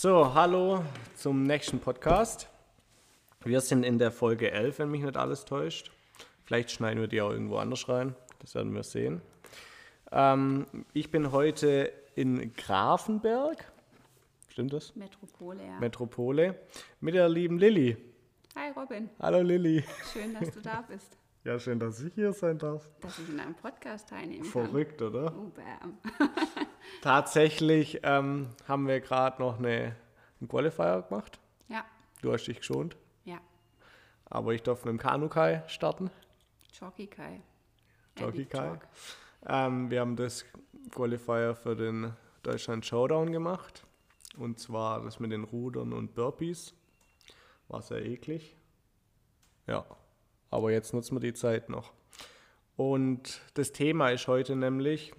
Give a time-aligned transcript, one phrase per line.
[0.00, 0.84] So, hallo
[1.16, 2.48] zum nächsten Podcast.
[3.42, 5.90] Wir sind in der Folge 11, wenn mich nicht alles täuscht.
[6.44, 8.14] Vielleicht schneiden wir die auch irgendwo anders rein.
[8.38, 9.20] Das werden wir sehen.
[10.12, 13.72] Ähm, ich bin heute in Grafenberg.
[14.46, 14.94] Stimmt das?
[14.94, 15.80] Metropole, ja.
[15.80, 16.54] Metropole.
[17.00, 17.96] Mit der lieben Lilly.
[18.54, 19.82] Hi Robin, Hallo Lilly.
[20.12, 22.88] schön, dass du da bist, Ja, schön, dass ich hier sein darf.
[23.00, 25.24] dass ich in einem Podcast teilnehmen Verrückt, oder?
[25.24, 25.38] kann.
[25.38, 25.98] Oh, bam.
[27.02, 29.94] Tatsächlich ähm, haben wir gerade noch eine,
[30.40, 31.38] einen Qualifier gemacht.
[31.68, 31.84] Ja,
[32.22, 32.96] Du hast dich geschont.
[33.24, 33.38] ja.
[34.30, 36.10] Aber ich darf mit dem Kanukai starten.
[36.78, 37.40] Jockey Kai.
[38.18, 38.66] Jockey Epic Kai.
[38.68, 38.88] Talk.
[39.46, 40.44] Ähm, wir haben das
[40.94, 42.12] Qualifier für den
[42.42, 43.84] Deutschland Showdown gemacht.
[44.36, 46.74] Und zwar das mit den Rudern und Burpees.
[47.68, 48.54] War sehr eklig.
[49.66, 49.84] Ja,
[50.50, 51.92] aber jetzt nutzen wir die Zeit noch.
[52.76, 55.12] Und das Thema ist heute nämlich,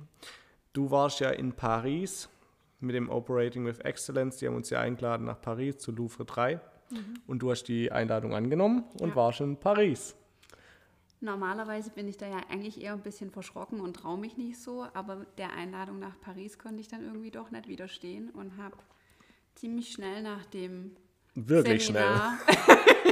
[0.74, 2.30] du warst ja in Paris
[2.80, 4.38] mit dem Operating with Excellence.
[4.38, 6.60] Die haben uns ja eingeladen nach Paris zu Louvre 3.
[7.28, 9.16] Und du hast die Einladung angenommen und Ja.
[9.16, 10.16] warst in Paris.
[11.22, 14.88] Normalerweise bin ich da ja eigentlich eher ein bisschen verschrocken und traue mich nicht so,
[14.94, 18.78] aber der Einladung nach Paris konnte ich dann irgendwie doch nicht widerstehen und habe
[19.56, 20.96] ziemlich schnell nach dem
[21.36, 22.04] Wirklich schnell.
[22.08, 22.38] Seminar.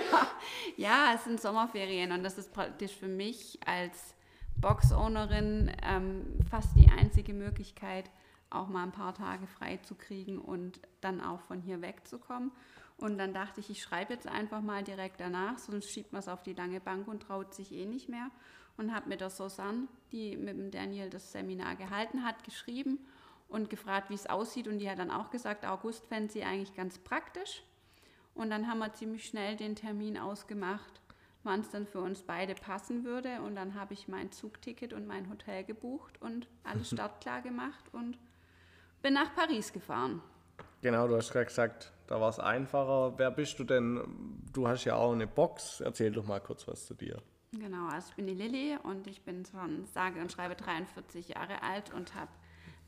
[0.77, 4.15] ja, es sind Sommerferien und das ist praktisch für mich als
[4.61, 8.09] Box-Ownerin ähm, fast die einzige Möglichkeit,
[8.49, 12.51] auch mal ein paar Tage frei zu kriegen und dann auch von hier wegzukommen.
[12.97, 16.27] Und dann dachte ich, ich schreibe jetzt einfach mal direkt danach, sonst schiebt man es
[16.27, 18.31] auf die lange Bank und traut sich eh nicht mehr.
[18.75, 22.99] Und habe mit der Susanne, die mit dem Daniel das Seminar gehalten hat, geschrieben
[23.49, 24.67] und gefragt, wie es aussieht.
[24.67, 27.63] Und die hat dann auch gesagt, August fände sie eigentlich ganz praktisch.
[28.35, 31.01] Und dann haben wir ziemlich schnell den Termin ausgemacht,
[31.47, 33.41] wann es dann für uns beide passen würde.
[33.41, 38.19] Und dann habe ich mein Zugticket und mein Hotel gebucht und alles startklar gemacht und
[39.01, 40.21] bin nach Paris gefahren.
[40.81, 43.17] Genau, du hast gerade gesagt, da war es einfacher.
[43.17, 44.43] Wer bist du denn?
[44.53, 45.81] Du hast ja auch eine Box.
[45.81, 47.21] Erzähl doch mal kurz was zu dir.
[47.51, 51.63] Genau, also ich bin die Lilly und ich bin schon sage und schreibe 43 Jahre
[51.63, 52.31] alt und habe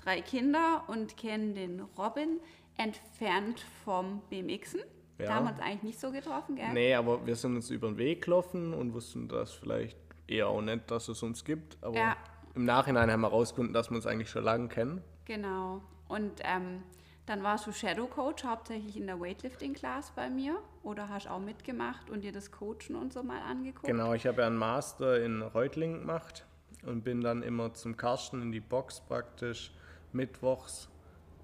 [0.04, 2.40] drei Kinder und kenne den Robin
[2.78, 4.82] entfernt vom BMXen.
[5.20, 5.26] Ja.
[5.26, 6.74] Da haben wir uns eigentlich nicht so getroffen, gell?
[6.74, 9.98] Nee, aber wir sind uns über den Weg gelaufen und wussten das vielleicht
[10.28, 11.78] eher auch nicht, dass es uns gibt.
[11.82, 12.18] Aber Ja.
[12.56, 15.02] im Nachhinein haben wir herausgefunden, dass wir uns eigentlich schon lange kennen.
[15.26, 15.82] Genau.
[16.08, 16.84] Und ähm,
[17.26, 21.40] dann warst du Shadow Coach hauptsächlich in der Weightlifting Class bei mir oder hast auch
[21.40, 23.86] mitgemacht und dir das Coachen und so mal angeguckt?
[23.86, 26.46] Genau, ich habe ja einen Master in Reutlingen gemacht
[26.86, 29.72] und bin dann immer zum Karsten in die Box praktisch
[30.14, 30.90] mittwochs,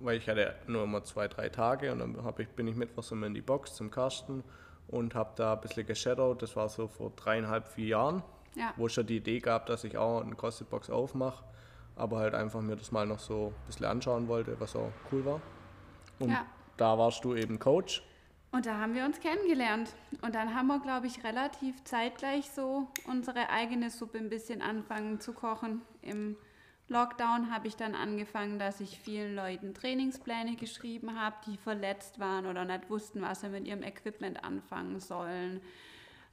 [0.06, 3.28] weil ich hatte nur immer zwei, drei Tage und dann ich, bin ich mittwochs immer
[3.28, 4.44] in die Box zum Karsten
[4.88, 6.42] und habe da ein bisschen geshadowt.
[6.42, 8.24] Das war so vor dreieinhalb, vier Jahren,
[8.56, 8.74] Ja.
[8.78, 11.44] wo ich schon die Idee gab, dass ich auch eine CrossFit-Box aufmache,
[11.96, 15.26] aber halt einfach mir das mal noch so ein bisschen anschauen wollte, was auch cool
[15.26, 15.42] war.
[16.20, 16.46] Und Ja.
[16.78, 18.04] da warst du eben Coach.
[18.52, 19.94] Und da haben wir uns kennengelernt.
[20.22, 25.20] Und dann haben wir, glaube ich, relativ zeitgleich so unsere eigene Suppe ein bisschen anfangen
[25.20, 25.82] zu kochen.
[26.02, 26.38] Im
[26.88, 32.46] Lockdown habe ich dann angefangen, dass ich vielen Leuten Trainingspläne geschrieben habe, die verletzt waren
[32.46, 35.62] oder nicht wussten, was sie mit ihrem Equipment anfangen sollen.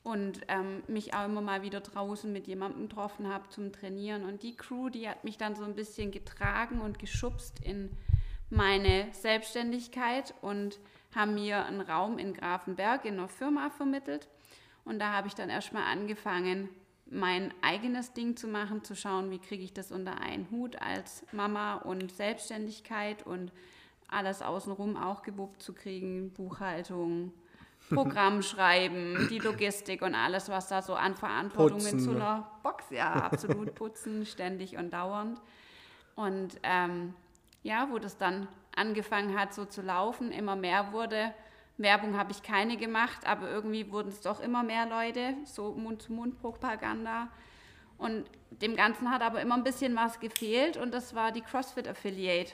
[0.03, 4.25] Und ähm, mich auch immer mal wieder draußen mit jemandem getroffen habe zum Trainieren.
[4.25, 7.91] Und die Crew, die hat mich dann so ein bisschen getragen und geschubst in
[8.51, 10.81] meine Selbstständigkeit und
[11.15, 14.29] haben mir einen Raum in Grafenberg in einer Firma vermittelt.
[14.85, 16.69] Und da habe ich dann erstmal angefangen,
[17.13, 21.25] mein eigenes Ding zu machen, zu schauen, wie kriege ich das unter einen Hut als
[21.33, 23.53] Mama und Selbstständigkeit und
[24.09, 27.33] alles außenrum auch gewuppt zu kriegen, Buchhaltung,
[27.91, 32.17] Programm schreiben, die Logistik und alles, was da so an Verantwortung Putzen, in so ne?
[32.17, 35.41] einer Box, ja, absolut putzen, ständig und dauernd.
[36.15, 37.15] Und ähm,
[37.63, 41.35] ja, wo das dann angefangen hat, so zu laufen, immer mehr wurde.
[41.79, 47.29] Werbung habe ich keine gemacht, aber irgendwie wurden es doch immer mehr Leute, so Mund-zu-Mund-Propaganda.
[47.99, 51.89] Und dem Ganzen hat aber immer ein bisschen was gefehlt und das war die CrossFit
[51.89, 52.53] Affiliate.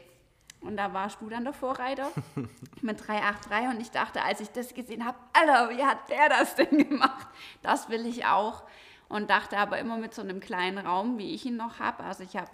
[0.61, 2.11] Und da warst du dann der Vorreiter
[2.83, 6.55] mit 383 und ich dachte, als ich das gesehen habe, Alter, wie hat der das
[6.57, 7.29] denn gemacht?
[7.63, 8.65] Das will ich auch.
[9.09, 12.05] Und dachte aber immer mit so einem kleinen Raum, wie ich ihn noch habe.
[12.05, 12.51] Also ich habe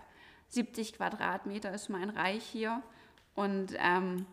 [0.51, 2.81] 70 Quadratmeter ist mein Reich hier
[3.35, 4.27] und ähm,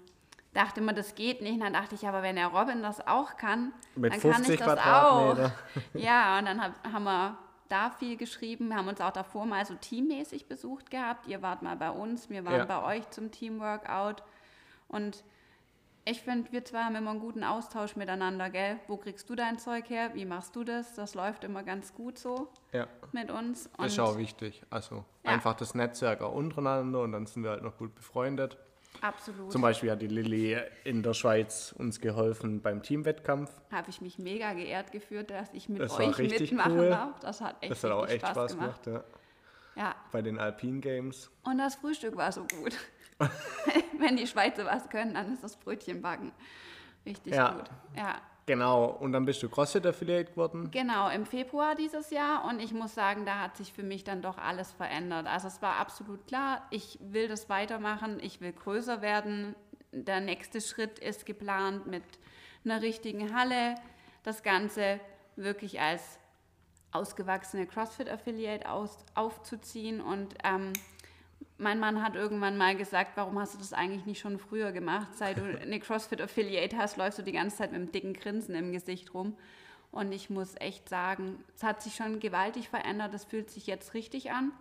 [0.54, 1.54] dachte immer, das geht nicht.
[1.54, 4.54] Und dann dachte ich, aber wenn der Robin das auch kann, Mit dann kann 50
[4.56, 5.52] ich das auch.
[5.94, 7.38] Ja, und dann hab, haben wir
[7.70, 8.68] da viel geschrieben.
[8.70, 11.28] Wir haben uns auch davor mal so teammäßig besucht gehabt.
[11.28, 12.66] Ihr wart mal bei uns, wir waren Ja.
[12.66, 14.24] bei euch zum Teamworkout.
[14.90, 15.24] Und
[16.04, 18.80] ich finde, wir zwei haben immer einen guten Austausch miteinander, gell?
[18.88, 20.10] Wo kriegst du dein Zeug her?
[20.16, 20.96] Wie machst du das?
[20.96, 22.88] Das läuft immer ganz gut so Ja.
[23.14, 23.70] mit uns.
[23.78, 24.64] Das ist auch wichtig.
[24.70, 25.32] Also Ja.
[25.32, 28.58] einfach das Netzwerk auch untereinander und dann sind wir halt noch gut befreundet.
[29.02, 29.52] Absolut.
[29.52, 33.52] Zum Beispiel hat die Lilly in der Schweiz uns geholfen beim Teamwettkampf.
[33.72, 36.90] Habe ich mich mega geehrt gefühlt, dass ich mit Das euch mitmachen cool.
[36.90, 37.20] darf.
[37.20, 38.84] Das hat echt, Das hat auch echt Spaß gemacht.
[38.84, 39.04] gemacht,
[39.76, 39.84] ja.
[39.84, 41.32] Ja, Bei den Alpine Games.
[41.44, 42.78] und das Frühstück war so gut.
[44.00, 46.32] Wenn die Schweizer was können, dann ist das Brötchen backen.
[47.06, 47.52] Richtig Ja.
[47.54, 47.70] gut.
[47.96, 48.16] Ja,
[48.52, 50.72] Genau, und dann bist du CrossFit Affiliate geworden.
[50.72, 54.22] Genau, im Februar dieses Jahr und ich muss sagen, da hat sich für mich dann
[54.22, 55.26] doch alles verändert.
[55.26, 59.56] Also es war absolut klar, ich will das weitermachen, ich will größer werden.
[59.94, 62.04] Der nächste Schritt ist geplant mit
[62.66, 63.76] einer richtigen Halle,
[64.24, 65.00] das Ganze
[65.38, 66.20] wirklich als
[66.92, 70.74] ausgewachsene CrossFit-Affiliate aus, aufzuziehen und ähm,
[71.58, 75.10] mein Mann hat irgendwann mal gesagt, warum hast du das eigentlich nicht schon früher gemacht?
[75.16, 78.72] Seit du eine CrossFit-Affiliate hast, läufst du die ganze Zeit mit einem dicken Grinsen im
[78.72, 79.38] Gesicht rum.
[79.92, 83.14] Und ich muss echt sagen, es hat sich schon gewaltig verändert.
[83.14, 84.52] Das fühlt sich jetzt richtig an.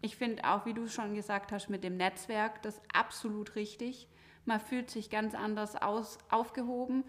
[0.00, 4.08] Ich finde auch, wie du schon gesagt hast, mit dem Netzwerk, das absolut richtig.
[4.46, 7.04] Man fühlt sich ganz anders aus, aufgehoben.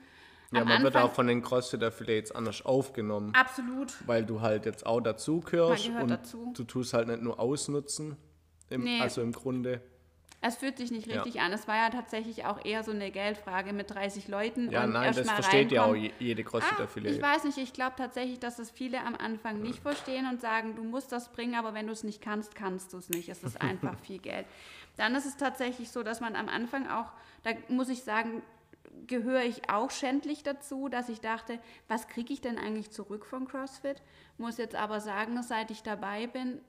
[0.52, 4.06] Ja, Am man wird Anfang- auch von den CrossFit Affiliates anders aufgenommen, Absolut.
[4.06, 6.54] weil du halt jetzt auch dazu gehörst Man gehört und dazu.
[6.58, 8.18] du tust halt nicht nur ausnutzen.
[8.72, 9.02] Im, Nee.
[9.02, 9.82] Also im Grunde.
[10.44, 11.22] Es fühlt sich nicht Ja.
[11.22, 11.54] richtig an.
[11.54, 14.72] Es war ja tatsächlich auch eher so eine Geldfrage mit 30 Leuten.
[14.72, 17.94] Ja, und nein, das versteht ja auch jede CrossFit Ah, ich weiß nicht, ich glaube
[17.96, 21.76] tatsächlich, dass das viele am Anfang nicht verstehen und sagen, du musst das bringen, aber
[21.76, 23.30] wenn du es nicht kannst, kannst du es nicht.
[23.30, 24.48] Es ist einfach viel Geld.
[24.98, 27.12] Dann ist es tatsächlich so, dass man am Anfang auch,
[27.44, 28.42] da muss ich sagen,
[29.06, 33.48] gehöre ich auch schändlich dazu, dass ich dachte, was kriege ich denn eigentlich zurück von
[33.48, 34.02] CrossFit?
[34.40, 36.62] Muss jetzt aber sagen, seit ich dabei bin,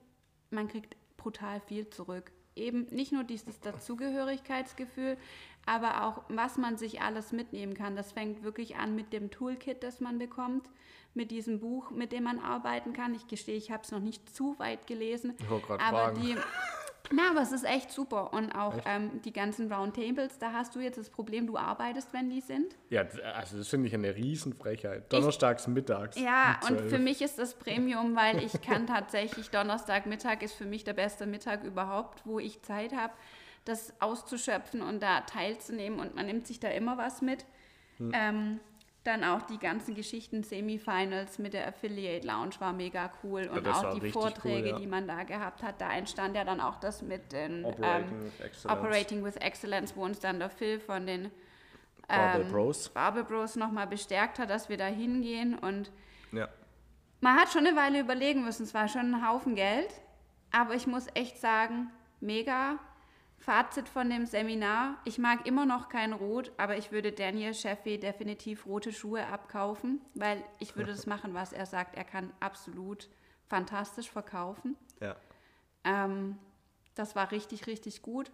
[0.51, 2.31] man kriegt brutal viel zurück.
[2.55, 5.17] Eben nicht nur dieses Dazugehörigkeitsgefühl,
[5.65, 7.95] aber auch, was man sich alles mitnehmen kann.
[7.95, 10.69] Das fängt wirklich an mit dem Toolkit, das man bekommt,
[11.15, 13.15] mit diesem Buch, mit dem man arbeiten kann.
[13.15, 16.21] Ich gestehe, ich habe es noch nicht zu weit gelesen, Ich aber fragen.
[16.21, 16.35] die...
[17.15, 18.33] Na, aber es ist echt super.
[18.33, 22.29] Und auch ähm, die ganzen Roundtables, da hast du jetzt das Problem, du arbeitest, wenn
[22.29, 22.75] die sind.
[22.89, 23.05] Ja,
[23.35, 25.13] also das finde ich eine Riesenfrechheit.
[25.13, 26.19] Donnerstags mittags.
[26.19, 26.89] Ja, um und 12.
[26.89, 31.27] für mich ist das Premium, weil ich kann tatsächlich Donnerstagmittag ist für mich der beste
[31.27, 33.13] Mittag überhaupt, wo ich Zeit habe,
[33.63, 37.45] das auszuschöpfen und da teilzunehmen und man nimmt sich da immer was mit.
[37.97, 38.11] Hm.
[38.13, 38.59] Ähm,
[39.03, 43.83] dann auch die ganzen Geschichten, Semifinals mit der Affiliate Lounge war mega cool und das
[43.83, 44.79] auch die Vorträge, cool, ja.
[44.79, 48.23] die man da gehabt hat, da entstand ja dann auch das mit den Operating ähm,
[48.23, 48.79] with Excellence.
[48.79, 51.31] Operating with Excellence, wo uns dann der Phil von den
[52.07, 52.89] ähm, Bros.
[52.89, 55.91] Barbell Bros nochmal bestärkt hat, dass wir da hingehen und
[56.31, 56.47] Ja.
[57.19, 59.93] man hat schon eine Weile überlegen müssen, es war schon ein Haufen Geld,
[60.51, 61.91] aber ich muss echt sagen,
[62.21, 62.79] mega.
[63.43, 67.99] Fazit von dem Seminar, ich mag immer noch kein Rot, aber ich würde Daniel Sheffy
[67.99, 71.97] definitiv rote Schuhe abkaufen, weil ich würde das machen, was er sagt.
[71.97, 73.09] Er kann absolut
[73.47, 74.77] fantastisch verkaufen.
[75.01, 75.15] ja.
[75.83, 76.37] Ähm,
[76.95, 78.31] das war richtig, richtig gut.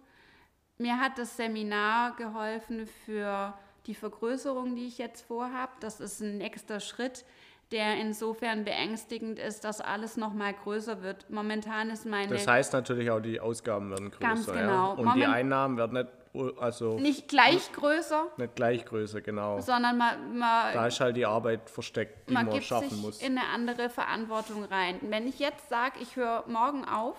[0.78, 5.72] Mir hat das Seminar geholfen für die Vergrößerung, die ich jetzt vorhabe.
[5.80, 7.24] Das ist ein nächster Schritt,
[7.72, 11.30] der insofern beängstigend ist, dass alles noch mal größer wird.
[11.30, 14.20] Momentan ist meine Das heißt natürlich auch, die Ausgaben werden größer.
[14.28, 14.52] Ganz Ja.
[14.54, 14.90] genau.
[14.92, 15.94] Und die Moment- Einnahmen werden
[16.32, 18.26] nicht, also nicht, nicht gleich größer,
[18.56, 19.60] gleich größer, genau.
[19.60, 23.00] sondern man, man, Da ist halt die Arbeit versteckt, die man, man gibt schaffen sich
[23.00, 23.22] muss.
[23.22, 24.98] in eine andere Verantwortung rein.
[25.02, 27.16] Wenn ich jetzt sage, ich höre morgen auf,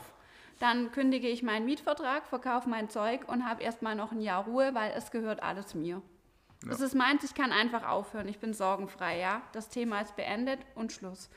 [0.59, 4.71] dann kündige ich meinen Mietvertrag, verkaufe mein Zeug und habe erstmal noch ein Jahr Ruhe,
[4.73, 6.01] weil es gehört alles mir.
[6.67, 9.41] Das ist meins, ich kann einfach aufhören, ich bin sorgenfrei, ja.
[9.51, 11.29] Das Thema ist beendet und Schluss.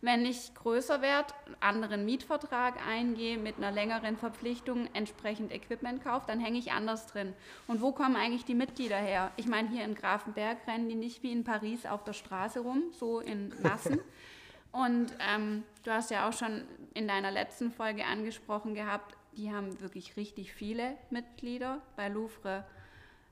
[0.00, 6.26] Wenn ich größer werde, einen anderen Mietvertrag eingehe, mit einer längeren Verpflichtung entsprechend Equipment kaufe,
[6.28, 7.34] dann hänge ich anders drin.
[7.66, 9.32] Und wo kommen eigentlich die Mitglieder her?
[9.36, 12.84] Ich meine, hier in Grafenberg rennen die nicht wie in Paris auf der Straße rum,
[12.92, 13.98] so in Massen.
[14.70, 16.62] Und ähm, du hast ja auch schon
[16.94, 21.80] in deiner letzten Folge angesprochen gehabt, die haben wirklich richtig viele Mitglieder.
[21.96, 22.64] Bei Louvre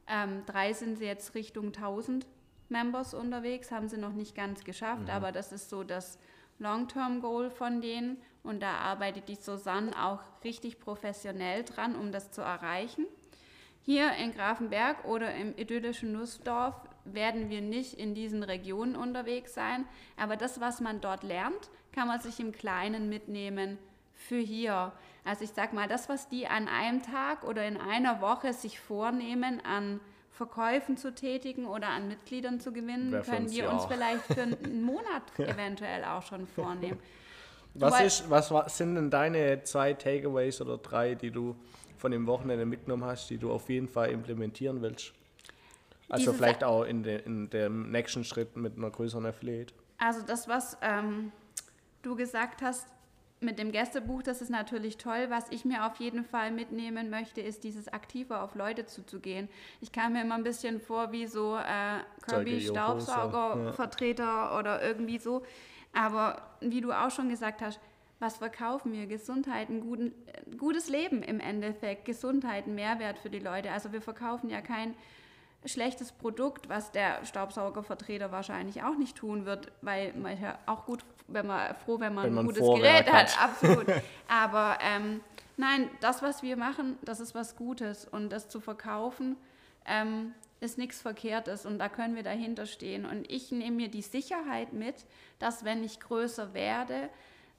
[0.08, 2.26] ähm, drei sind sie jetzt Richtung 1000
[2.68, 6.18] Members unterwegs, haben sie noch nicht ganz geschafft, aber das ist so das
[6.58, 8.18] Long-Term-Goal von denen.
[8.42, 13.06] Und da arbeitet die Susanne auch richtig professionell dran, um das zu erreichen.
[13.82, 19.84] Hier in Grafenberg oder im idyllischen Nussdorf werden wir nicht in diesen Regionen unterwegs sein,
[20.16, 23.78] aber das, was man dort lernt, kann man sich im Kleinen mitnehmen
[24.16, 24.92] für hier.
[25.24, 28.80] Also ich sag mal, das, was die an einem Tag oder in einer Woche sich
[28.80, 33.82] vornehmen, an Verkäufen zu tätigen oder an Mitgliedern zu gewinnen, für können wir ja uns
[33.82, 33.88] auch.
[33.90, 36.98] vielleicht für einen Monat eventuell auch schon vornehmen.
[37.74, 41.54] Was, ist, was wa- sind denn deine zwei Takeaways oder drei, die du
[41.98, 45.12] von dem Wochenende mitgenommen hast, die du auf jeden Fall implementieren willst?
[46.08, 49.74] Also Dieses- vielleicht auch in, de, in dem nächsten Schritt mit einer größeren Affiliate.
[49.98, 51.32] Also das, was ähm,
[52.02, 52.86] du gesagt hast,
[53.46, 55.30] mit dem Gästebuch, das ist natürlich toll.
[55.30, 59.48] Was ich mir auf jeden Fall mitnehmen möchte, ist dieses aktiver auf Leute zuzugehen.
[59.80, 64.58] Ich kam mir immer ein bisschen vor wie so äh, Kirby-Staubsaugervertreter ja.
[64.58, 65.42] oder irgendwie so.
[65.94, 67.80] Aber wie du auch schon gesagt hast,
[68.18, 69.06] was verkaufen wir?
[69.06, 70.12] Gesundheit, ein guten,
[70.58, 72.04] gutes Leben im Endeffekt.
[72.04, 73.70] Gesundheit, ein Mehrwert für die Leute.
[73.70, 74.94] Also wir verkaufen ja kein
[75.64, 81.04] schlechtes Produkt, was der Staubsaugervertreter wahrscheinlich auch nicht tun wird, weil man ja auch gut,
[81.28, 83.36] wenn man froh, wenn man, wenn man ein gutes Vorwerk Gerät hat.
[83.36, 83.50] hat.
[83.50, 83.86] Absolut.
[84.28, 85.20] Aber ähm,
[85.56, 89.36] nein, das, was wir machen, das ist was Gutes und das zu verkaufen
[89.86, 93.04] ähm, ist nichts Verkehrtes und da können wir dahinter stehen.
[93.04, 95.04] Und ich nehme mir die Sicherheit mit,
[95.38, 97.08] dass wenn ich größer werde,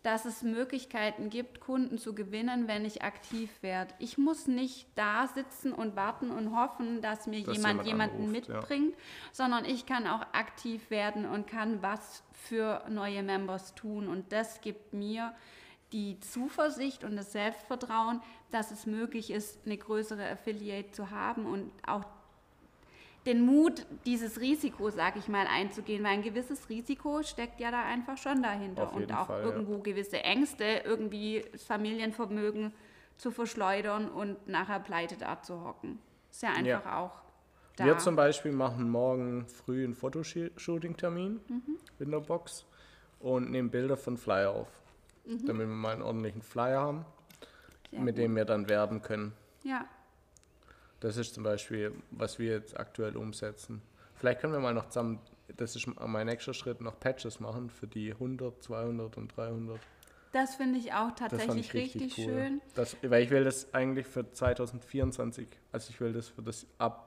[0.04, 3.94] dass es Möglichkeiten gibt, Kunden zu gewinnen, wenn ich aktiv werde.
[4.00, 8.36] Ich muss nicht da sitzen und warten und hoffen, dass mir dass jemand, jemand jemanden
[8.36, 9.01] anruft, mitbringt, ja.
[9.32, 14.08] sondern ich kann auch aktiv werden und kann was für neue Members tun.
[14.08, 15.34] Und das gibt mir
[15.92, 21.72] die Zuversicht und das Selbstvertrauen, dass es möglich ist, eine größere Affiliate zu haben und
[21.86, 22.04] auch
[23.28, 27.84] den Mut, dieses Risiko, sag ich mal, einzugehen, weil ein gewisses Risiko steckt ja da
[27.84, 29.82] einfach schon dahinter und auch Fall, irgendwo ja.
[29.82, 32.72] gewisse Ängste, irgendwie das Familienvermögen
[33.18, 36.00] zu verschleudern und nachher pleite da zu hocken.
[36.32, 37.00] Ist ja einfach ja.
[37.00, 37.22] auch
[37.76, 37.86] da.
[37.86, 41.78] Wir zum Beispiel machen morgen früh einen Fotoshooting-Termin mhm.
[42.00, 42.66] in der Box
[43.20, 44.70] und nehmen Bilder von Flyer auf,
[45.26, 45.46] mhm.
[45.46, 47.06] damit wir mal einen ordentlichen Flyer haben,
[47.92, 48.24] Sehr mit gut.
[48.24, 49.34] dem wir dann werben können.
[49.64, 49.86] Ja.
[51.00, 53.82] Das ist zum Beispiel, was wir jetzt aktuell umsetzen.
[54.16, 55.20] Vielleicht können wir mal noch zusammen,
[55.56, 59.80] das ist mein nächster Schritt, noch Patches machen für die 100, 200 und 300.
[60.32, 62.34] Das finde ich auch tatsächlich ich richtig, richtig cool.
[62.34, 62.62] schön.
[62.75, 67.07] Das, weil ich will das eigentlich für 2024, also ich will das für das ab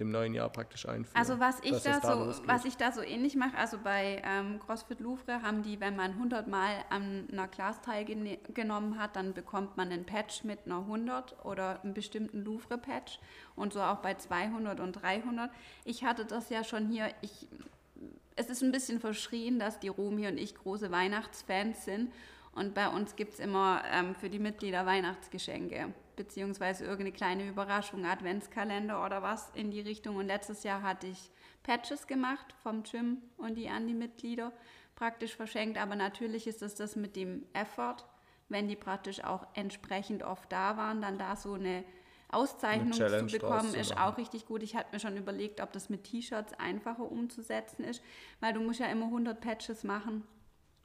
[0.00, 1.16] dem neuen Jahr praktisch einführen.
[1.16, 5.00] Also was ich, da so, was ich da so ähnlich mache, also bei ähm, CrossFit
[5.00, 9.92] Louvre haben die, wenn man 100 Mal an einer Class teilgenommen hat, dann bekommt man
[9.92, 13.20] einen Patch mit einer 100 oder einen bestimmten Louvre-Patch
[13.54, 15.50] und so auch bei 200 und 300.
[15.84, 17.46] Ich hatte das ja schon hier, ich,
[18.36, 22.10] es ist ein bisschen verschrien, dass die Romi und ich große Weihnachtsfans sind
[22.52, 28.04] und bei uns gibt es immer ähm, für die Mitglieder Weihnachtsgeschenke beziehungsweise irgendeine kleine Überraschung,
[28.04, 30.16] Adventskalender oder was in die Richtung.
[30.16, 31.30] Und letztes Jahr hatte ich
[31.62, 34.52] Patches gemacht vom Gym und die an die Mitglieder
[34.96, 35.78] praktisch verschenkt.
[35.78, 38.04] Aber natürlich ist es das mit dem Effort,
[38.50, 41.84] wenn die praktisch auch entsprechend oft da waren, dann da so eine
[42.28, 44.62] Auszeichnung zu bekommen, ist auch richtig gut.
[44.62, 48.02] Ich hatte mir schon überlegt, ob das mit T-Shirts einfacher umzusetzen ist,
[48.40, 50.24] weil du musst ja immer 100 Patches machen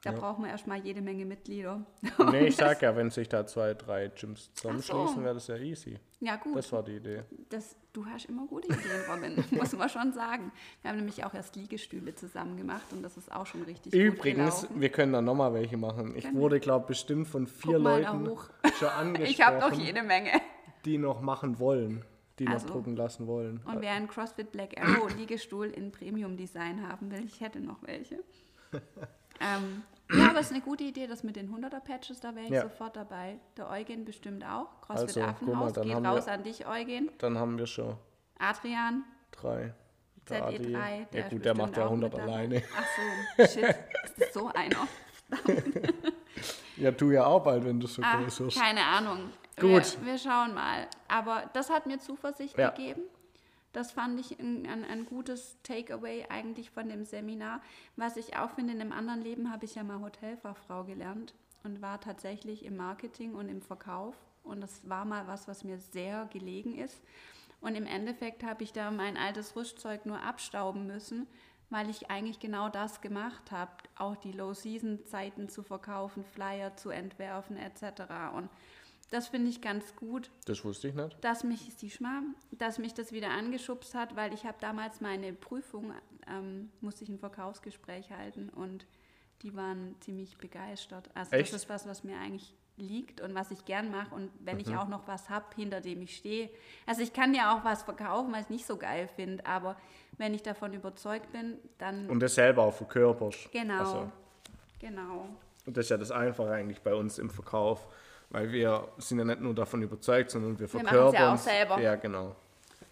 [0.06, 0.18] da ja.
[0.18, 1.84] braucht man erstmal jede Menge Mitglieder.
[2.30, 5.22] Nee, ich sag ja, wenn sich da zwei, drei Gyms zusammenschließen, so.
[5.22, 5.98] wäre das ja easy.
[6.20, 6.56] Ja, gut.
[6.56, 7.22] Das war die Idee.
[7.48, 10.52] Das, du hast immer gute Ideen, Robin, muss man schon sagen.
[10.82, 14.68] Wir haben nämlich auch erst Liegestühle zusammen gemacht und das ist auch schon richtig Übrigens,
[14.68, 16.14] gut wir können da nochmal welche machen.
[16.16, 18.30] Ich können wurde, glaube ich, bestimmt von vier Leuten
[18.78, 19.30] schon angesprochen.
[19.30, 20.30] ich habe doch jede Menge.
[20.84, 22.04] Die noch machen wollen
[22.38, 23.60] die also, noch drucken lassen wollen.
[23.64, 27.82] Und wer einen CrossFit Black Arrow Liegestuhl in Premium Design haben will, ich hätte noch
[27.82, 28.22] welche.
[29.40, 29.82] ähm,
[30.12, 32.52] ja, aber es ist eine gute Idee, das mit den 100er Patches, da wäre ich
[32.52, 32.62] ja.
[32.62, 33.38] sofort dabei.
[33.56, 34.80] Der Eugen bestimmt auch.
[34.80, 37.10] CrossFit also, Affenhaus mal, geht raus wir, an dich, Eugen.
[37.18, 37.96] Dann haben wir schon.
[38.38, 39.04] Adrian.
[39.32, 39.74] Drei.
[40.28, 41.10] ZE3.
[41.12, 42.62] Der ja gut, der macht ja 100 alleine.
[42.76, 42.84] Ach
[43.36, 43.76] so, shit.
[44.04, 44.88] Ist das so einer?
[46.76, 48.58] ja, du ja auch bald, wenn du so Ach, groß wirst.
[48.58, 49.32] Keine Ahnung.
[49.58, 49.98] Gut.
[50.00, 50.86] Wir, wir, schauen mal.
[51.08, 52.70] Aber das hat mir Zuversicht ja.
[52.70, 53.02] gegeben.
[53.72, 57.60] Das fand ich ein, ein, ein gutes Takeaway eigentlich von dem Seminar.
[57.96, 61.82] Was ich auch finde, in einem anderen Leben habe ich ja mal Hotelfachfrau gelernt und
[61.82, 64.14] war tatsächlich im Marketing und im Verkauf.
[64.42, 67.02] Und das war mal was, was mir sehr gelegen ist.
[67.60, 71.26] Und im Endeffekt habe ich da mein altes Rüstzeug nur abstauben müssen,
[71.68, 77.56] weil ich eigentlich genau das gemacht habe, auch die Low-Season-Zeiten zu verkaufen, Flyer zu entwerfen
[77.56, 78.02] etc.
[78.34, 78.48] Und
[79.10, 80.30] das finde ich ganz gut.
[80.46, 81.16] Das wusste ich nicht.
[81.22, 85.92] Dass mich, Schmarrn, dass mich das wieder angeschubst hat, weil ich habe damals meine Prüfung,
[86.28, 88.86] ähm, musste ich ein Verkaufsgespräch halten und
[89.42, 91.08] die waren ziemlich begeistert.
[91.14, 91.52] Also Echt?
[91.52, 94.62] das ist was, was mir eigentlich liegt und was ich gern mache und wenn mhm.
[94.62, 96.50] ich auch noch was habe, hinter dem ich stehe.
[96.84, 99.76] Also ich kann ja auch was verkaufen, was ich nicht so geil finde, aber
[100.18, 102.08] wenn ich davon überzeugt bin, dann...
[102.10, 103.50] Und das selber auch verkörperst.
[103.52, 104.12] Genau, also.
[104.78, 105.28] genau.
[105.64, 107.86] Und das ist ja das Einfache eigentlich bei uns im Verkauf
[108.30, 111.12] weil wir sind ja nicht nur davon überzeugt, sondern wir verkörpern.
[111.12, 111.80] Wir ja auch selber.
[111.80, 112.36] Ja, genau.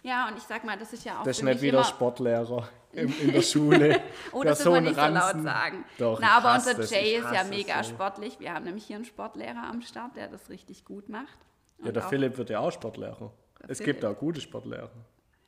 [0.02, 1.24] Ja, und ich sag mal, das ist ja auch.
[1.24, 4.00] Das ist nicht wie der Sportlehrer in, in der Schule.
[4.32, 5.84] oh, das soll man nicht so laut sagen.
[5.98, 7.90] Doch, Na, aber unser Jay ist ja mega so.
[7.90, 8.38] sportlich.
[8.38, 11.38] Wir haben nämlich hier einen Sportlehrer am Start, der das richtig gut macht.
[11.78, 13.32] Und ja, der Philipp wird ja auch Sportlehrer.
[13.66, 13.96] Es Philipp.
[13.96, 14.90] gibt auch gute Sportlehrer.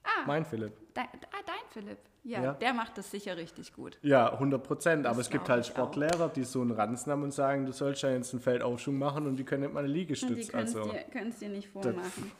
[0.02, 0.72] Ah, mein Philipp.
[0.94, 1.98] Dein, ah, dein Philipp.
[2.26, 2.52] Ja, Ja.
[2.54, 3.98] der macht das sicher richtig gut.
[4.02, 5.06] Ja, 100 Prozent.
[5.06, 5.68] Aber es gibt halt auch.
[5.70, 9.26] Sportlehrer, die so einen Ranzen haben und sagen, du sollst ja jetzt einen Feldaufschwung machen
[9.26, 11.04] und die können nicht mal eine Und die können es Also, dir,
[11.38, 12.32] dir nicht vormachen.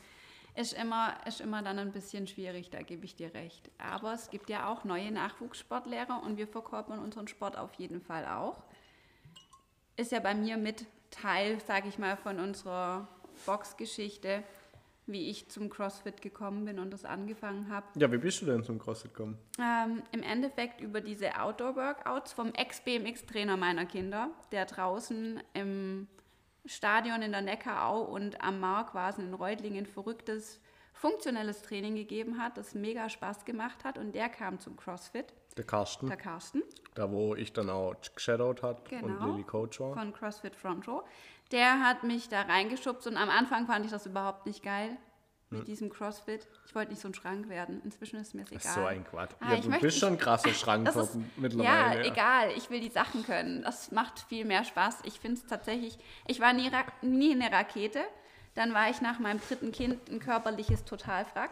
[0.57, 3.71] Ist immer, ist immer dann ein bisschen schwierig, da gebe ich dir recht.
[3.79, 8.25] Aber es gibt ja auch neue Nachwuchssportlehrer und wir verkörpern unseren Sport auf jeden Fall
[8.27, 8.65] auch.
[9.97, 13.07] Ist ja bei mir mit Teil, sage ich mal, von unserer
[13.45, 14.43] Boxgeschichte,
[15.07, 17.87] wie ich zum CrossFit gekommen bin und das angefangen habe.
[17.97, 19.39] ja, wie bist du denn zum CrossFit gekommen?
[19.59, 26.09] Ähm, Im Endeffekt über diese Outdoor-Workouts vom Ex-BMX-Trainer meiner Kinder, der draußen im
[26.65, 30.61] Stadion in der Neckarau und am Mark in Reutlingen verrücktes,
[30.93, 35.65] funktionelles Training gegeben hat, das mega Spaß gemacht hat und der kam zum CrossFit, Der
[35.65, 36.63] Carsten, der Carsten.
[36.95, 39.27] da wo ich dann auch geshadowt hat und Genau.
[39.27, 39.93] Lilly Coach war.
[39.95, 41.05] von CrossFit Front Row.
[41.53, 44.97] Der hat mich da reingeschubst und am Anfang fand ich das überhaupt nicht geil
[45.49, 46.49] mit diesem CrossFit.
[46.67, 47.81] Ich wollte nicht so ein Schrank werden.
[47.85, 48.69] Inzwischen ist mir es Das egal.
[48.71, 49.31] ist so ein Quatsch.
[49.39, 52.05] Ah, ja, du möchte- bist schon ein krasser Das ist, Schrankkopf ja, mittlerweile.
[52.05, 52.51] egal.
[52.57, 53.63] Ich will die Sachen können.
[53.63, 54.99] Das macht viel mehr Spaß.
[55.05, 56.69] Ich finde es tatsächlich, ich war nie,
[57.03, 58.01] nie eine Rakete.
[58.57, 61.51] Dann war ich nach meinem dritten Kind ein körperliches Totalfrack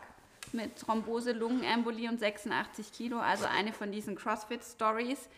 [0.52, 3.20] mit Thrombose, Lungenembolie und 86 Kilo.
[3.20, 5.28] Also eine von diesen CrossFit-Stories.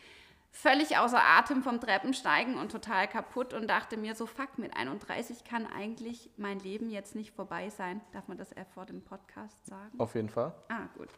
[0.53, 5.45] Völlig außer Atem vom Treppensteigen und total kaputt und dachte mir so, fuck, mit 31
[5.45, 8.01] kann eigentlich mein Leben jetzt nicht vorbei sein.
[8.13, 9.99] Darf man das eher vor dem Podcast sagen?
[9.99, 10.55] Auf jeden Fall.
[10.69, 11.09] Ah, gut.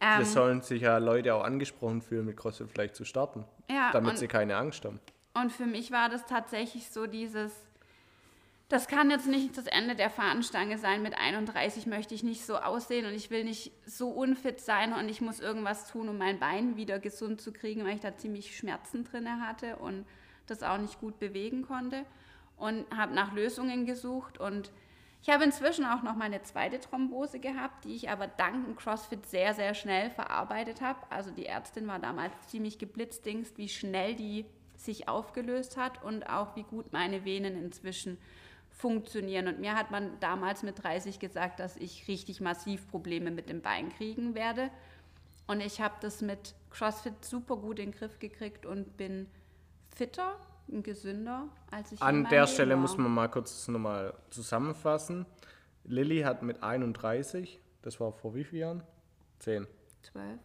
[0.00, 3.44] Das Ähm, sollen sich ja Leute auch angesprochen fühlen, mit CrossFit vielleicht zu starten.
[3.70, 5.00] Ja, damit und- sie keine Angst haben.
[5.34, 7.52] Und für mich war das tatsächlich so dieses,
[8.72, 11.02] das kann jetzt nicht das Ende der Fahnenstange sein.
[11.02, 15.10] Mit 31 möchte ich nicht so aussehen und ich will nicht so unfit sein und
[15.10, 18.56] ich muss irgendwas tun, um mein Bein wieder gesund zu kriegen, weil ich da ziemlich
[18.56, 20.06] Schmerzen drin hatte und
[20.46, 22.06] das auch nicht gut bewegen konnte.
[22.56, 24.70] Und habe nach Lösungen gesucht und
[25.20, 29.52] ich habe inzwischen auch noch meine zweite Thrombose gehabt, die ich aber dank CrossFit sehr,
[29.52, 30.98] sehr schnell verarbeitet habe.
[31.10, 36.56] Also die Ärztin war damals ziemlich geblitzdingst, wie schnell die sich aufgelöst hat und auch
[36.56, 38.16] wie gut meine Venen inzwischen
[38.82, 39.46] funktionieren.
[39.46, 43.62] Und mir hat man damals mit 30 gesagt, dass ich richtig massiv Probleme mit dem
[43.62, 44.70] Bein kriegen werde.
[45.46, 49.28] Und ich habe das mit CrossFit super gut in den Griff gekriegt und bin
[49.94, 52.80] fitter und gesünder, als ich An der Leben Stelle war.
[52.80, 55.26] muss man mal kurz nochmal zusammenfassen.
[55.84, 58.82] Lilly hat mit 31, das war vor wie vielen Jahren?
[59.38, 59.66] Zehn.
[60.02, 60.40] Zwölf.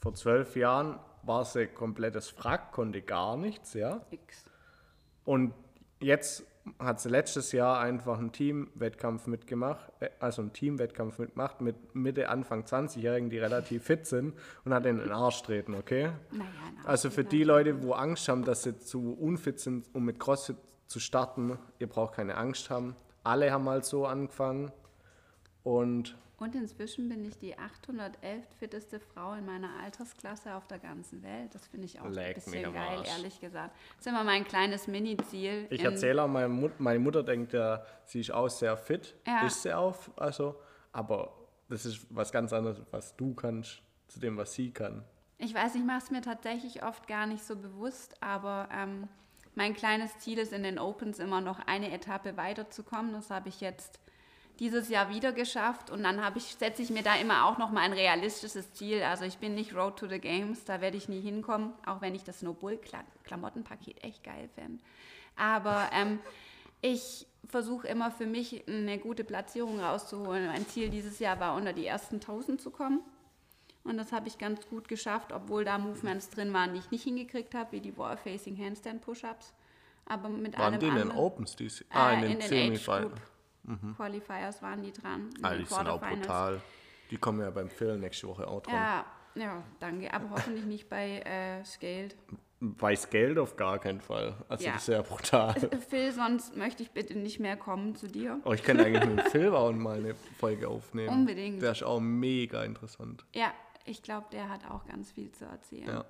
[0.00, 4.04] Vor zwölf Jahren war sie komplettes Wrack, konnte gar nichts, ja.
[4.10, 4.44] X.
[5.24, 5.54] Und
[6.00, 6.44] jetzt
[6.78, 12.28] hat sie letztes Jahr einfach einen Teamwettkampf mitgemacht, äh, also einen Teamwettkampf mitgemacht mit Mitte,
[12.28, 16.12] Anfang 20-Jährigen, die relativ fit sind und hat in den Arsch treten, okay?
[16.30, 16.44] Naja,
[16.82, 20.18] na, Also für die Leute, wo Angst haben, dass sie zu unfit sind, um mit
[20.18, 22.96] CrossFit zu starten, ihr braucht keine Angst haben.
[23.22, 24.70] Alle haben mal so angefangen
[25.62, 31.22] und Und inzwischen bin ich die 811 fitteste Frau in meiner Altersklasse auf der ganzen
[31.22, 31.54] Welt.
[31.54, 33.08] Das finde ich auch Leck ein bisschen geil, Arsch.
[33.08, 33.74] ehrlich gesagt.
[33.96, 35.66] Das ist immer mein kleines Mini-Ziel.
[35.70, 39.46] ich erzähle auch, meine, Mut meine Mutter denkt ja, sie ist auch sehr fit, Ja.
[39.46, 40.56] ist sie auch, also,
[40.92, 41.32] aber
[41.70, 45.02] das ist was ganz anderes, was du kannst, zu dem, was sie kann.
[45.38, 49.08] Ich weiß, ich mache es mir tatsächlich oft gar nicht so bewusst, aber ähm,
[49.54, 53.14] mein kleines Ziel ist in den Opens immer noch eine Etappe weiterzukommen.
[53.14, 53.98] Das habe ich jetzt
[54.60, 57.80] dieses Jahr wieder geschafft und dann ich, setze ich mir da immer auch noch mal
[57.80, 59.02] ein realistisches Ziel.
[59.02, 62.14] Also ich bin nicht Road to the Games, da werde ich nie hinkommen, auch wenn
[62.14, 62.78] ich das No Bull
[63.24, 64.82] Klamottenpaket echt geil fände.
[65.36, 66.20] Aber ähm,
[66.80, 70.46] ich versuche immer für mich eine gute Platzierung rauszuholen.
[70.46, 73.00] Mein Ziel dieses Jahr war, unter die ersten 1000 zu kommen.
[73.82, 77.04] Und das habe ich ganz gut geschafft, obwohl da Movements drin waren, die ich nicht
[77.04, 79.52] hingekriegt habe, wie die Wall-Facing Handstand Push-Ups.
[80.06, 81.56] Aber mit Waren allem die in den Opens?
[81.56, 83.12] Die, ah, äh, in den, in den Semifinals.
[83.66, 85.30] Age-Group Qualifiers waren die dran.
[85.42, 86.60] Ah, die sind auch brutal.
[87.10, 88.74] Die kommen ja beim Phil nächste Woche auch dran.
[88.74, 90.12] Ja, ja, danke.
[90.12, 92.16] Aber hoffentlich nicht bei äh, Scaled.
[92.60, 94.34] Weiß Geld auf gar keinen Fall.
[94.48, 94.72] Also Ja.
[94.72, 95.54] das ist ja brutal.
[95.88, 98.40] Phil, sonst möchte ich bitte nicht mehr kommen zu dir.
[98.44, 101.08] Oh, ich könnte eigentlich mit Phil auch mal eine Folge aufnehmen.
[101.10, 101.60] Unbedingt.
[101.60, 103.26] Der ist auch mega interessant.
[103.34, 103.52] Ja,
[103.84, 105.88] ich glaube, der hat auch ganz viel zu erzählen.
[105.88, 106.04] Ja.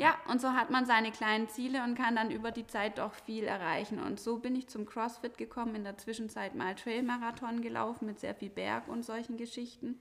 [0.00, 3.12] Ja, und so hat man seine kleinen Ziele und kann dann über die Zeit doch
[3.12, 4.00] viel erreichen.
[4.00, 8.34] Und so bin ich zum CrossFit gekommen, in der Zwischenzeit mal Trailmarathon gelaufen mit sehr
[8.34, 10.00] viel Berg und solchen Geschichten.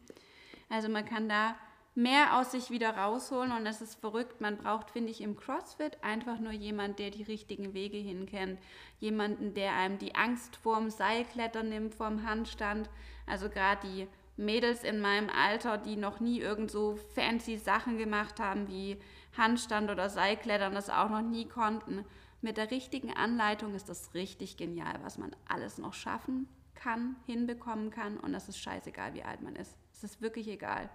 [0.70, 1.54] Also man kann da
[1.96, 4.40] mehr aus sich wieder rausholen und das ist verrückt.
[4.40, 8.58] Man braucht, finde ich, im CrossFit einfach nur jemand, der die richtigen Wege hinkennt.
[9.00, 12.90] Jemanden, der einem die Angst vorm Seilklettern nimmt, vorm Handstand.
[13.28, 14.08] Also gerade die
[14.38, 18.98] Mädels in meinem Alter, die noch nie irgend so fancy Sachen gemacht haben wie
[19.40, 22.06] Handstand oder Seilklettern, das auch noch nie konnten.
[22.42, 27.90] Mit der richtigen Anleitung ist das richtig genial, was man alles noch schaffen kann, hinbekommen
[27.90, 29.76] kann und das ist scheißegal, wie alt man ist.
[29.94, 30.90] Es ist wirklich egal.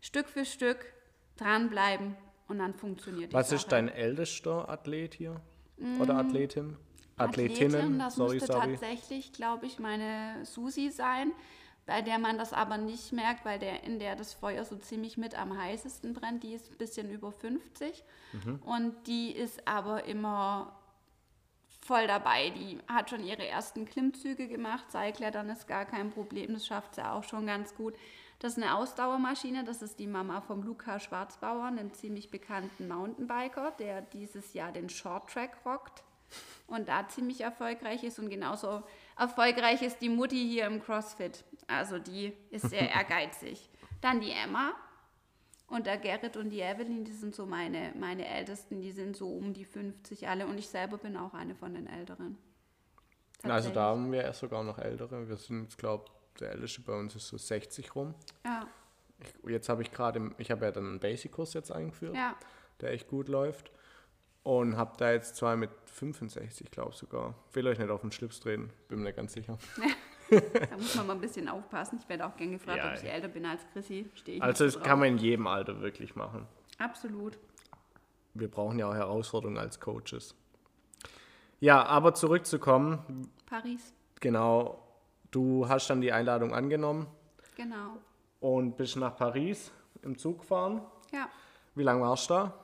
[0.00, 0.86] Stück für Stück
[1.36, 2.16] dranbleiben
[2.48, 3.56] und dann funktioniert Was Sache.
[3.56, 5.40] ist dein ältester Athlet hier?
[6.00, 6.76] Oder Athletin?
[7.16, 8.72] Athletinnen, Athletin, das sorry, müsste sorry.
[8.72, 11.32] tatsächlich, glaube ich, meine Susi sein,
[11.90, 15.16] bei der man das aber nicht merkt, weil der, in der das Feuer so ziemlich
[15.16, 16.44] mit am heißesten brennt.
[16.44, 18.62] Die ist ein bisschen über 50 Mhm.
[18.64, 20.72] und die ist aber immer
[21.80, 22.50] voll dabei.
[22.50, 24.88] Die hat schon ihre ersten Klimmzüge gemacht.
[24.92, 27.94] Seilklettern ist gar kein Problem, das schafft sie auch schon ganz gut.
[28.38, 33.72] Das ist eine Ausdauermaschine, das ist die Mama vom Luca Schwarzbauer, einem ziemlich bekannten Mountainbiker,
[33.80, 36.04] der dieses Jahr den Short Track rockt
[36.68, 38.84] und da ziemlich erfolgreich ist und genauso
[39.18, 41.44] erfolgreich ist die Mutti hier im CrossFit.
[41.66, 43.68] Also die ist sehr ehrgeizig.
[44.00, 44.72] Dann die Emma
[45.68, 49.28] und der Gerrit und die Evelyn, die sind so meine, meine Ältesten, die sind so
[49.28, 52.38] um die 50 alle und ich selber bin auch eine von den Älteren.
[53.42, 55.28] Also da haben wir erst sogar noch ältere.
[55.28, 58.14] Wir sind jetzt, glaube der älteste bei uns ist so 60 rum.
[58.44, 58.66] Ja,
[59.18, 62.34] Ich, jetzt habe ich gerade, ich habe ja dann einen Basic-Kurs jetzt eingeführt, ja.
[62.80, 63.70] der echt gut läuft.
[64.42, 67.34] Und habe da jetzt zwei mit 65, glaube ich sogar.
[67.52, 69.58] Will euch nicht auf den Schlips drehen, bin mir nicht ganz sicher.
[70.30, 71.98] Da muss man mal ein bisschen aufpassen.
[72.00, 73.08] Ich werde auch gern gefragt, Ja, ob ich ja.
[73.08, 74.08] älter bin als Chrissy.
[74.14, 74.98] Stehe ich Also das so kann drauf.
[75.00, 76.46] man in jedem Alter wirklich machen.
[76.78, 77.36] Absolut.
[78.34, 80.36] Wir brauchen ja auch Herausforderungen als Coaches.
[81.58, 84.80] Ja, aber zurückzukommen, Paris, genau,
[85.32, 87.08] du hast dann die Einladung angenommen
[87.56, 87.96] genau.
[88.38, 89.72] und bist nach Paris
[90.02, 90.80] im Zug gefahren.
[91.12, 91.28] Ja.
[91.74, 92.59] Wie lange warst du da?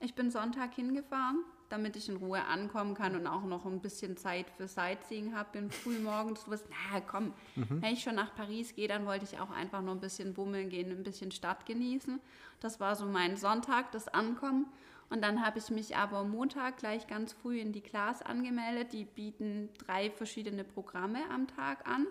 [0.00, 4.16] Ich bin Sonntag hingefahren, damit ich in Ruhe ankommen kann und auch noch ein bisschen
[4.16, 5.48] Zeit für Sightseeing habe.
[5.52, 9.24] Bin früh morgens, du wirst, na komm, wenn ich schon nach Paris gehe, dann wollte
[9.24, 12.20] ich auch einfach nur ein bisschen bummeln gehen, ein bisschen Stadt genießen.
[12.60, 14.66] Das war so mein Sonntag, das Ankommen.
[15.10, 18.92] Und dann habe ich mich aber Montag gleich ganz früh in die Class angemeldet.
[18.92, 22.06] Die bieten drei verschiedene Programme am Tag an.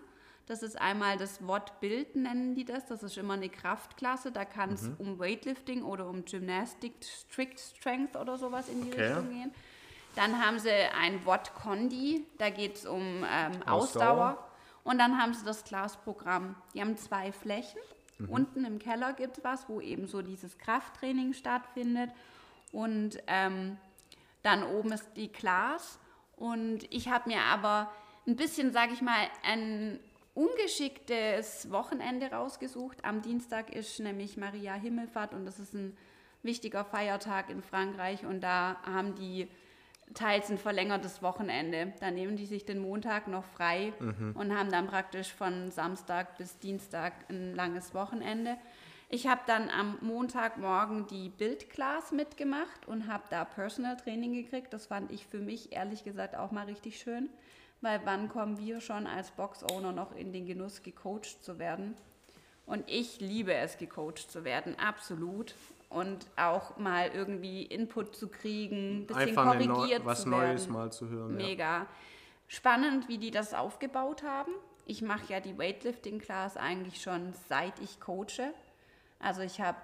[0.48, 2.86] Das ist einmal das Watt-Bild, nennen die das.
[2.86, 4.32] Das ist immer eine Kraftklasse.
[4.32, 9.08] Da kann es um Weightlifting oder um Gymnastic Strict Strength oder sowas in die Okay.
[9.08, 9.52] Richtung gehen.
[10.16, 12.26] Dann haben sie ein Watt-Condi.
[12.38, 13.74] Da geht es um ähm, Ausdauer.
[13.74, 14.48] Ausdauer.
[14.86, 16.56] Und dann haben sie das Class-Programm.
[16.74, 17.82] Die haben zwei Flächen.
[18.18, 18.30] Mhm.
[18.30, 22.12] Unten im Keller gibt es was, wo eben so dieses Krafttraining stattfindet.
[22.72, 23.78] Und ähm,
[24.44, 26.00] dann oben ist die Class.
[26.38, 27.92] Und ich habe mir aber
[28.26, 30.00] ein bisschen, sage ich mal, ein
[30.38, 33.04] ungeschicktes Wochenende rausgesucht.
[33.04, 35.98] Am Dienstag ist nämlich Maria Himmelfahrt und das ist ein
[36.44, 38.24] wichtiger Feiertag in Frankreich.
[38.24, 39.48] Und da haben die
[40.14, 41.94] teils ein verlängertes Wochenende.
[42.00, 43.94] Da nehmen die sich den Montag noch frei
[44.36, 48.58] und haben dann praktisch von Samstag bis Dienstag ein langes Wochenende.
[49.10, 54.72] Ich habe dann am Montagmorgen die Bildclass mitgemacht und habe da Personal Training gekriegt.
[54.72, 57.30] Das fand ich für mich ehrlich gesagt auch mal richtig schön,
[57.82, 61.96] weil wann kommen wir schon als Box-Owner noch in den Genuss, gecoacht zu werden?
[62.66, 65.56] Und ich liebe es, gecoacht zu werden, absolut.
[65.90, 70.30] Und auch mal irgendwie Input zu kriegen, ein bisschen Einfach eine Neu korrigiert was zu
[70.30, 70.74] Neues werden.
[70.74, 71.40] mal zu hören.
[71.40, 71.46] Ja.
[71.46, 71.88] Mega.
[72.48, 74.52] Spannend, wie die das aufgebaut haben.
[74.86, 78.54] Ich mache ja die Weightlifting-Class eigentlich schon seit ich coache.
[79.20, 79.78] Also ich habe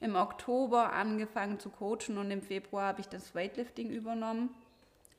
[0.00, 4.50] im Oktober angefangen zu coachen und im Februar habe ich das Weightlifting übernommen.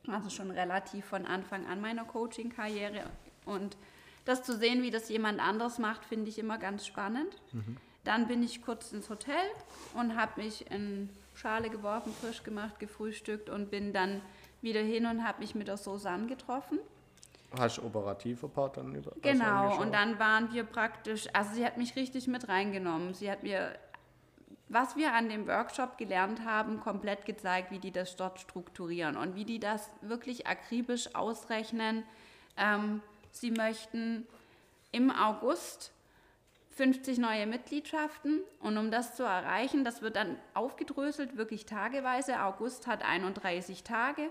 [0.08, 3.04] Also schon relativ von Anfang an meiner Coaching-Karriere.
[3.46, 3.78] Und
[4.26, 7.36] das zu sehen, wie das jemand anders macht, finde ich immer ganz spannend.
[8.04, 9.36] Dann bin ich kurz ins Hotel
[9.94, 14.22] und habe mich in Schale geworfen, frisch gemacht, gefrühstückt und bin dann
[14.62, 16.80] wieder hin und habe mich mit der Susanne getroffen.
[17.58, 19.12] Hast du operativer Part dann über?
[19.12, 23.14] also Genau, und dann waren wir praktisch, also sie hat mich richtig mit reingenommen.
[23.14, 23.74] Sie hat mir,
[24.70, 29.36] was wir an dem Workshop gelernt haben, komplett gezeigt, wie die das dort strukturieren und
[29.36, 32.04] wie die das wirklich akribisch ausrechnen.
[32.56, 33.02] Ähm,
[33.32, 34.28] sie möchten
[34.92, 35.92] im August
[36.76, 42.42] 50 neue Mitgliedschaften und um das zu erreichen, das wird dann aufgedröselt, wirklich tageweise.
[42.42, 44.30] August hat 31 Tage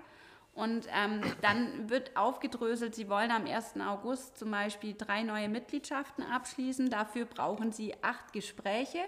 [0.55, 3.75] und ähm, dann wird aufgedröselt, Sie wollen am 1.
[3.81, 6.91] August zum Beispiel drei neue Mitgliedschaften abschließen.
[6.91, 8.99] Dafür brauchen Sie acht Gespräche,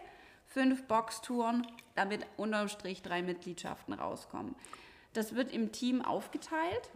[0.50, 4.54] fünf Boxtouren, damit unterm Strich drei Mitgliedschaften rauskommen.
[5.12, 6.90] Das wird im Team aufgeteilt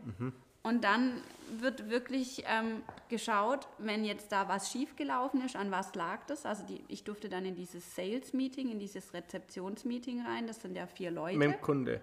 [0.63, 1.21] und dann
[1.59, 6.47] wird wirklich ähm, geschaut, wenn jetzt da was schiefgelaufen ist, an was lag das.
[6.47, 10.47] Also die, ich durfte dann in dieses Sales-Meeting, in dieses Rezeptionsmeeting rein.
[10.47, 11.39] Das sind ja vier Leute.
[11.39, 12.01] Mit dem Kunde.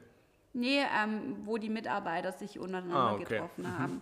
[0.54, 3.24] Nee, ähm, wo die Mitarbeiter sich untereinander Ah, okay.
[3.24, 4.02] getroffen haben.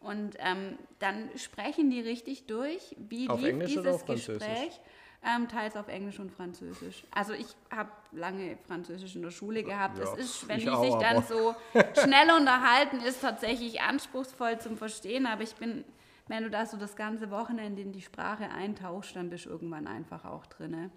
[0.00, 4.04] Und ähm, dann sprechen die richtig durch, wie Auf lief Englisch dieses?
[4.04, 4.80] Gespräch.
[5.24, 7.04] Ähm, teils auf Englisch und Französisch.
[7.12, 9.98] Also ich habe lange Französisch in der Schule gehabt.
[9.98, 11.54] Ja, es ist, wenn die auch, sich dann so
[12.02, 15.26] schnell unterhalten, ist tatsächlich anspruchsvoll zum Verstehen.
[15.26, 15.84] Aber ich bin,
[16.26, 19.86] wenn du da so das ganze Wochenende in die Sprache eintauchst, dann bist du irgendwann
[19.86, 20.90] einfach auch drinne.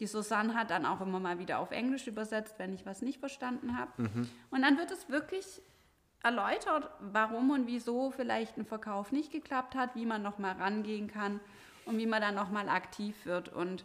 [0.00, 3.20] Die Susanne hat dann auch immer mal wieder auf Englisch übersetzt, wenn ich was nicht
[3.20, 4.10] verstanden habe.
[4.50, 5.62] Und dann wird es wirklich
[6.22, 11.40] erläutert, warum und wieso vielleicht ein Verkauf nicht geklappt hat, wie man nochmal rangehen kann
[11.86, 13.48] und wie man dann nochmal aktiv wird.
[13.48, 13.84] Und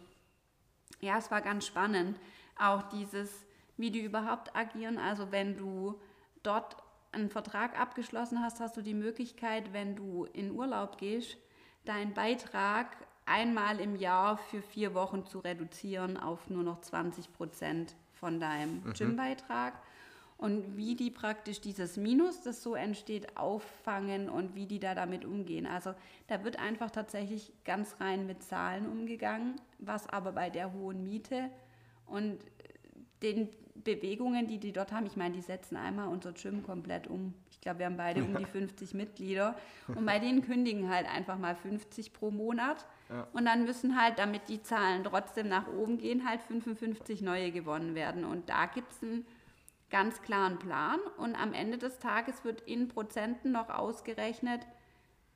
[1.00, 2.18] ja, es war ganz spannend.
[2.58, 3.44] Auch dieses,
[3.76, 4.98] wie die überhaupt agieren.
[4.98, 6.00] Also wenn du
[6.42, 6.76] dort
[7.12, 11.36] einen Vertrag abgeschlossen hast, hast du die Möglichkeit, wenn du in Urlaub gehst,
[11.84, 12.88] deinen Beitrag
[13.26, 18.82] einmal im Jahr für vier Wochen zu reduzieren auf nur noch 20 Prozent von deinem
[18.84, 18.92] Mhm.
[18.94, 19.74] Gymbeitrag.
[20.42, 25.24] Und wie die praktisch dieses Minus, das so entsteht, auffangen und wie die da damit
[25.24, 25.66] umgehen.
[25.68, 25.94] Also
[26.26, 31.48] da wird einfach tatsächlich ganz rein mit Zahlen umgegangen, was aber bei der hohen Miete
[32.06, 32.38] und
[33.22, 37.34] den Bewegungen, die die dort haben, ich meine, die setzen einmal unser Gym komplett um.
[37.52, 39.54] Ich glaube, wir haben beide um die 50 Mitglieder
[39.86, 43.28] und bei denen kündigen halt einfach mal 50 pro Monat Ja.
[43.32, 47.94] und dann müssen halt, damit die Zahlen trotzdem nach oben gehen, halt 55 neue gewonnen
[47.94, 49.24] werden und da gibt es einen
[49.92, 54.66] ganz klaren Plan und am Ende des Tages wird in Prozenten noch ausgerechnet,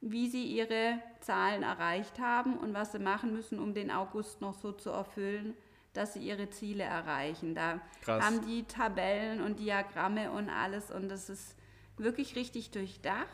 [0.00, 4.54] wie sie ihre Zahlen erreicht haben und was sie machen müssen, um den August noch
[4.54, 5.54] so zu erfüllen,
[5.92, 7.54] dass sie ihre Ziele erreichen.
[7.54, 8.24] Da Krass.
[8.24, 11.54] haben die Tabellen und Diagramme und alles und das ist
[11.96, 13.28] wirklich richtig durchdacht.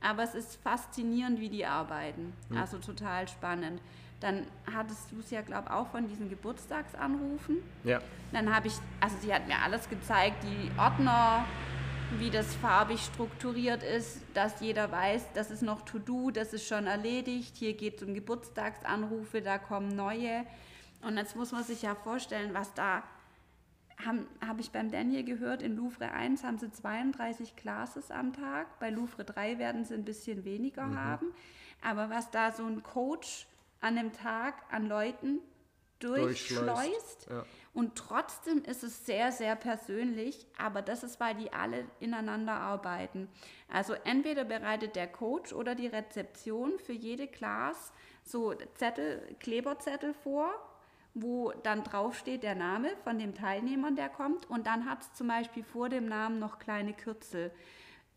[0.00, 2.32] Aber es ist faszinierend, wie die arbeiten.
[2.56, 3.80] Also total spannend.
[4.20, 7.56] Dann hattest du es ja, glaube ich, auch von diesen Geburtstagsanrufen.
[7.84, 8.00] Ja.
[8.32, 11.46] Dann habe ich, also sie hat mir alles gezeigt, die Ordner,
[12.18, 16.86] wie das farbig strukturiert ist, dass jeder weiß, das ist noch To-Do, das ist schon
[16.86, 20.44] erledigt, hier geht es um Geburtstagsanrufe, da kommen neue.
[21.02, 23.02] Und jetzt muss man sich ja vorstellen, was da,
[24.04, 28.78] habe hab ich beim Daniel gehört, in Louvre 1 haben sie 32 Classes am Tag,
[28.80, 31.28] bei Louvre 3 werden sie ein bisschen weniger haben.
[31.82, 33.46] Aber was da so ein Coach
[33.80, 35.40] an einem Tag an Leuten
[36.00, 37.44] durchschleust, ja.
[37.74, 43.28] und trotzdem ist es sehr, sehr persönlich, aber das ist, weil die alle ineinander arbeiten.
[43.68, 47.92] Also entweder bereitet der Coach oder die Rezeption für jede Class
[48.24, 50.50] so Zettel, Kleberzettel vor,
[51.14, 54.48] wo dann draufsteht der Name von dem Teilnehmer, der kommt.
[54.48, 57.50] Und dann hat es zum Beispiel vor dem Namen noch kleine Kürzel.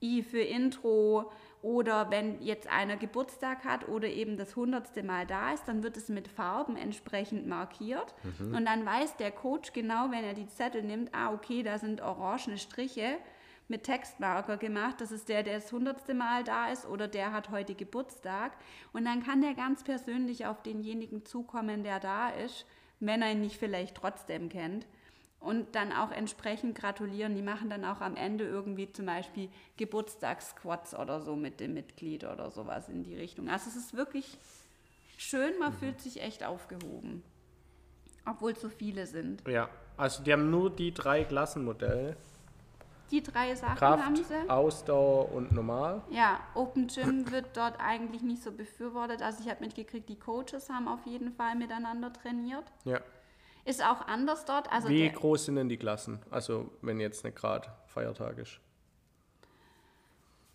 [0.01, 1.31] I für Intro
[1.63, 5.95] oder wenn jetzt einer Geburtstag hat oder eben das hundertste Mal da ist, dann wird
[5.95, 8.13] es mit Farben entsprechend markiert.
[8.53, 12.01] Und dann weiß der Coach genau, wenn er die Zettel nimmt, ah okay, da sind
[12.01, 13.17] orangene Striche
[13.69, 17.49] mit Textmarker gemacht, das ist der, der das hundertste Mal da ist oder der hat
[17.49, 18.51] heute Geburtstag.
[18.91, 22.65] Und dann kann der ganz persönlich auf denjenigen zukommen, der da ist,
[22.99, 24.85] wenn er ihn nicht vielleicht trotzdem kennt
[25.43, 27.35] und dann auch entsprechend gratulieren.
[27.35, 32.23] Die machen dann auch am Ende irgendwie zum Beispiel Geburtstagsquads oder so mit dem Mitglied
[32.23, 33.49] oder sowas in die Richtung.
[33.49, 34.37] Also es ist wirklich
[35.17, 37.23] schön, man fühlt sich echt aufgehoben.
[38.25, 39.47] Obwohl es so viele sind.
[39.47, 39.69] Ja.
[39.95, 42.15] Also die haben nur die drei Klassenmodelle.
[43.11, 44.49] Die drei Sachen haben Kraft, sie.
[44.49, 46.01] Ausdauer und normal.
[46.09, 49.21] Ja, Open Gym wird dort eigentlich nicht so befürwortet.
[49.21, 52.63] Also ich habe mitgekriegt, die Coaches haben auf jeden Fall miteinander trainiert.
[52.85, 53.01] Ja.
[53.65, 54.71] Ist auch anders dort.
[54.71, 56.19] Also Wie groß sind denn die Klassen?
[56.29, 58.59] Also wenn jetzt nicht gerade Feiertag ist.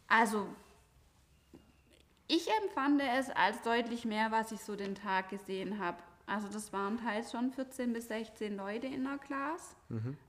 [0.09, 0.47] Also,
[2.27, 5.99] ich empfand es als deutlich mehr, was ich so den Tag gesehen habe.
[6.27, 9.77] Also das waren teils schon 14 bis 16 Leute in der Class.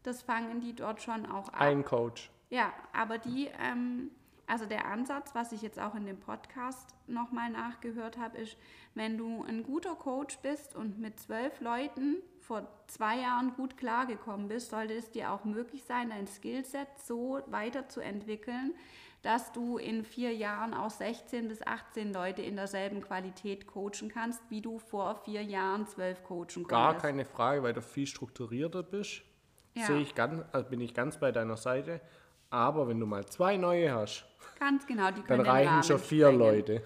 [0.04, 1.60] Das fangen die dort schon auch ab.
[1.60, 2.32] Ein Coach.
[2.50, 4.12] Ja, aber die, ähm,
[4.48, 8.58] also der Ansatz, was ich jetzt auch in dem Podcast nochmal nachgehört habe, ist,
[8.96, 12.18] wenn du ein guter Coach bist und mit zwölf Leuten
[12.50, 17.44] vor zwei Jahren gut klargekommen bist, sollte es dir auch möglich sein, dein Skillset so
[17.46, 18.74] weiterzuentwickeln,
[19.22, 24.42] dass du in vier Jahren auch 16 bis 18 Leute in derselben Qualität coachen kannst,
[24.50, 26.70] wie du vor vier Jahren zwölf coachen konntest.
[26.70, 29.22] Gar keine Frage, weil du viel strukturierter bist.
[29.76, 29.86] Ja.
[29.86, 32.02] Sehe ich ganz, also bin ich ganz bei deiner Seite.
[32.50, 34.26] Aber wenn du mal zwei neue hast,
[34.60, 36.40] Ganz genau, die dann reichen schon vier sprengen.
[36.40, 36.84] Leute.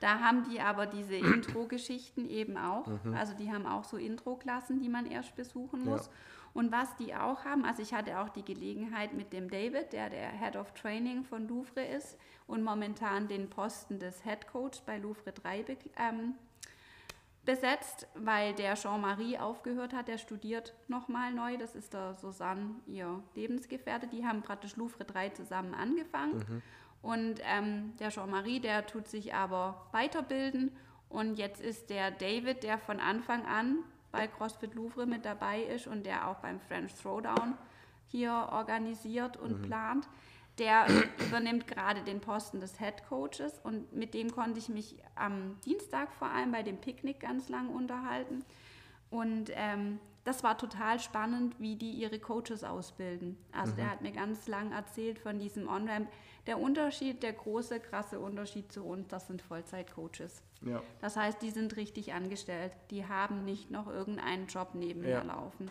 [0.00, 2.86] Da haben die aber diese Intro-Geschichten eben auch.
[2.86, 3.14] Mhm.
[3.14, 5.92] Also die haben auch so Intro-Klassen, die man erst besuchen Ja.
[5.92, 6.10] muss.
[6.54, 10.08] Und was die auch haben, also ich hatte auch die Gelegenheit mit dem David, der
[10.08, 14.96] der Head of Training von Louvre ist und momentan den Posten des Head Coach bei
[14.96, 16.34] Louvre 3 be ähm,
[17.44, 21.56] besetzt, weil der Jean-Marie aufgehört hat, der studiert nochmal neu.
[21.58, 24.06] Das ist der Susanne, ihr Lebensgefährte.
[24.08, 26.62] Die haben praktisch Louvre 3 zusammen angefangen.
[27.02, 30.76] Und ähm, der Jean-Marie, der tut sich aber weiterbilden.
[31.08, 33.78] Und jetzt ist der David, der von Anfang an
[34.10, 37.54] bei CrossFit Louvre mit dabei ist und der auch beim French Throwdown
[38.08, 40.08] hier organisiert und plant,
[40.58, 40.86] der
[41.26, 46.12] übernimmt gerade den Posten des Head Coaches und mit dem konnte ich mich am Dienstag
[46.14, 48.44] vor allem bei dem Picknick ganz lang unterhalten.
[49.10, 53.36] Und ähm, das war total spannend, wie die ihre Coaches ausbilden.
[53.52, 53.76] Also mhm.
[53.76, 56.08] der hat mir ganz lang erzählt von diesem On-Ramp.
[56.48, 60.42] Der Unterschied, der große, krasse Unterschied zu uns, das sind Vollzeit-Coaches.
[60.62, 60.82] Ja.
[61.00, 62.72] Das heißt, die sind richtig angestellt.
[62.90, 65.22] Die haben nicht noch irgendeinen Job nebenher ja.
[65.22, 65.70] laufen.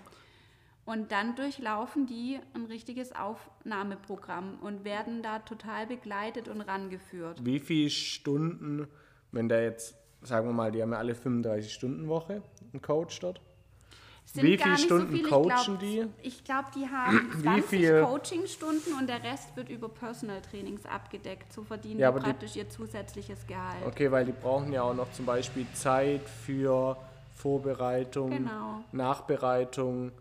[0.85, 7.43] Und dann durchlaufen die ein richtiges Aufnahmeprogramm und werden da total begleitet und rangeführt.
[7.43, 8.87] Wie viele Stunden,
[9.33, 12.41] wenn der jetzt, sagen wir mal, die haben ja alle 35 Stunden Woche,
[12.71, 13.41] einen Coach dort?
[14.33, 15.29] Wie viele Stunden so viel.
[15.29, 16.05] coachen die?
[16.21, 21.53] Ich glaube, die haben 20 Coachingstunden und der Rest wird über Personal Trainings abgedeckt.
[21.53, 23.85] So verdienen ja, die praktisch die, ihr zusätzliches Gehalt.
[23.85, 26.97] Okay, weil die brauchen ja auch noch zum Beispiel Zeit für
[27.35, 28.83] Vorbereitung, genau.
[28.91, 30.11] Nachbereitung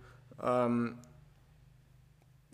[0.43, 0.97] ähm,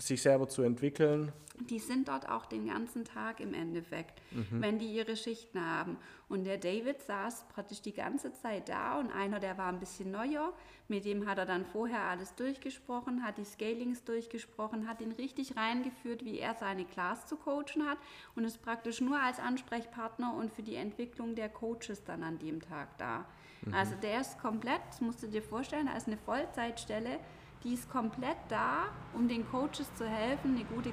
[0.00, 1.32] sich selber zu entwickeln.
[1.68, 4.62] Die sind dort auch den ganzen Tag im Endeffekt, mhm.
[4.62, 5.98] wenn die ihre Schichten haben.
[6.28, 10.10] Und der David saß praktisch die ganze Zeit da und einer, der war ein bisschen
[10.10, 10.54] neuer,
[10.88, 15.56] mit dem hat er dann vorher alles durchgesprochen, hat die Scalings durchgesprochen, hat ihn richtig
[15.56, 17.98] reingeführt, wie er seine Class zu coachen hat
[18.34, 22.60] und ist praktisch nur als Ansprechpartner und für die Entwicklung der Coaches dann an dem
[22.62, 23.26] Tag da.
[23.62, 23.74] Mhm.
[23.74, 27.18] Also der ist komplett, das musst du dir vorstellen, ist eine Vollzeitstelle,
[27.62, 30.92] die ist komplett da, um den Coaches zu helfen, eine gute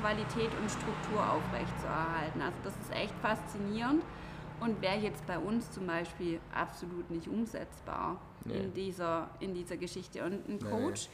[0.00, 2.42] Qualität und Struktur aufrechtzuerhalten.
[2.42, 4.02] Also das ist echt faszinierend
[4.60, 8.54] und wäre jetzt bei uns zum Beispiel absolut nicht umsetzbar nee.
[8.54, 10.24] in, dieser, in dieser Geschichte.
[10.24, 11.08] Und ein Coach,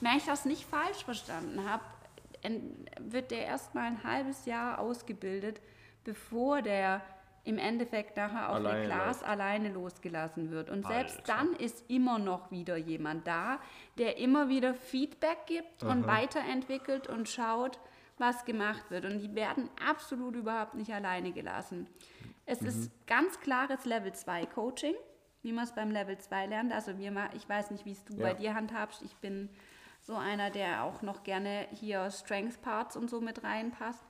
[0.00, 0.08] nee.
[0.08, 1.82] wenn ich das nicht falsch verstanden habe,
[3.00, 5.60] wird der erst mal ein halbes Jahr ausgebildet,
[6.04, 7.02] bevor der
[7.44, 10.70] im Endeffekt nachher auf alleine der Glas alleine losgelassen wird.
[10.70, 11.32] Und selbst Alter.
[11.34, 13.60] dann ist immer noch wieder jemand da,
[13.98, 15.92] der immer wieder Feedback gibt Aha.
[15.92, 17.80] und weiterentwickelt und schaut,
[18.18, 19.06] was gemacht wird.
[19.06, 21.88] Und die werden absolut überhaupt nicht alleine gelassen.
[22.44, 22.68] Es mhm.
[22.68, 24.94] ist ganz klares Level 2 Coaching,
[25.42, 26.72] wie man es beim Level 2 lernt.
[26.72, 28.22] Also wir, ich weiß nicht, wie es du ja.
[28.22, 29.02] bei dir handhabst.
[29.02, 29.48] Ich bin
[30.02, 34.04] so einer, der auch noch gerne hier Strength Parts und so mit reinpasst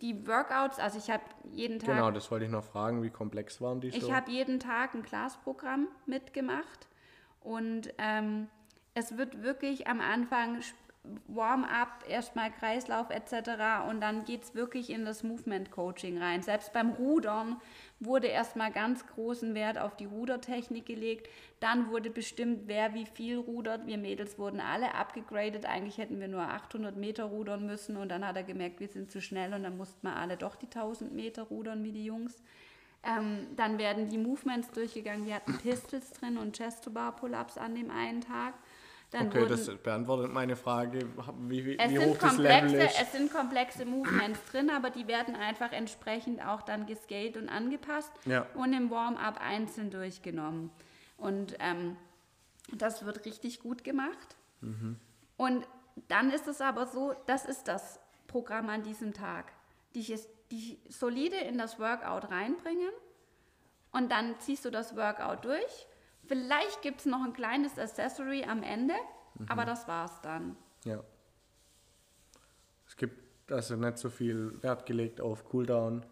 [0.00, 1.88] die Workouts, also ich habe jeden Tag.
[1.88, 4.14] Genau, das wollte ich noch fragen, wie komplex waren die Ich so?
[4.14, 6.88] habe jeden Tag ein Glasprogramm mitgemacht
[7.40, 8.48] und ähm,
[8.94, 10.60] es wird wirklich am Anfang
[11.28, 13.88] Warm-up, erstmal Kreislauf etc.
[13.88, 16.42] Und dann geht es wirklich in das Movement-Coaching rein.
[16.42, 17.56] Selbst beim Rudern
[18.00, 21.28] wurde erstmal ganz großen Wert auf die Rudertechnik gelegt.
[21.60, 23.86] Dann wurde bestimmt, wer wie viel rudert.
[23.86, 25.66] Wir Mädels wurden alle abgegradet.
[25.66, 27.96] Eigentlich hätten wir nur 800 Meter rudern müssen.
[27.96, 29.54] Und dann hat er gemerkt, wir sind zu schnell.
[29.54, 32.42] Und dann mussten wir alle doch die 1000 Meter rudern wie die Jungs.
[33.06, 35.26] Ähm, dann werden die Movements durchgegangen.
[35.26, 38.54] Wir hatten Pistols drin und Chest-to-Bar-Pull-Ups an dem einen Tag.
[39.10, 41.06] Dann okay, das beantwortet meine Frage,
[41.38, 43.00] wie, wie, wie hoch das Level ist.
[43.00, 48.12] Es sind komplexe Movements drin, aber die werden einfach entsprechend auch dann gescaled und angepasst
[48.24, 48.46] ja.
[48.54, 50.70] und im Warm-up einzeln durchgenommen.
[51.18, 51.96] Und ähm,
[52.72, 54.36] das wird richtig gut gemacht.
[54.60, 54.96] Mhm.
[55.36, 55.66] Und
[56.08, 59.52] dann ist es aber so, das ist das Programm an diesem Tag.
[59.94, 60.18] Die,
[60.50, 62.90] die solide in das Workout reinbringen
[63.92, 65.86] und dann ziehst du das Workout durch
[66.26, 68.94] Vielleicht gibt es noch ein kleines Accessory am Ende,
[69.38, 69.46] mhm.
[69.48, 70.56] aber das war's dann.
[70.84, 71.02] Ja.
[72.86, 76.04] Es gibt also nicht so viel Wert gelegt auf Cooldown.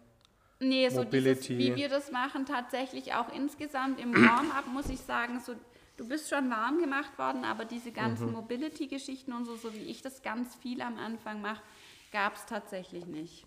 [0.59, 1.57] Nee, so Mobility.
[1.57, 5.53] Dieses, wie wir das machen, tatsächlich auch insgesamt im Warm-up, muss ich sagen, so,
[5.97, 8.33] du bist schon warm gemacht worden, aber diese ganzen mhm.
[8.33, 11.61] Mobility-Geschichten und so, so wie ich das ganz viel am Anfang mache,
[12.11, 13.45] gab es tatsächlich nicht.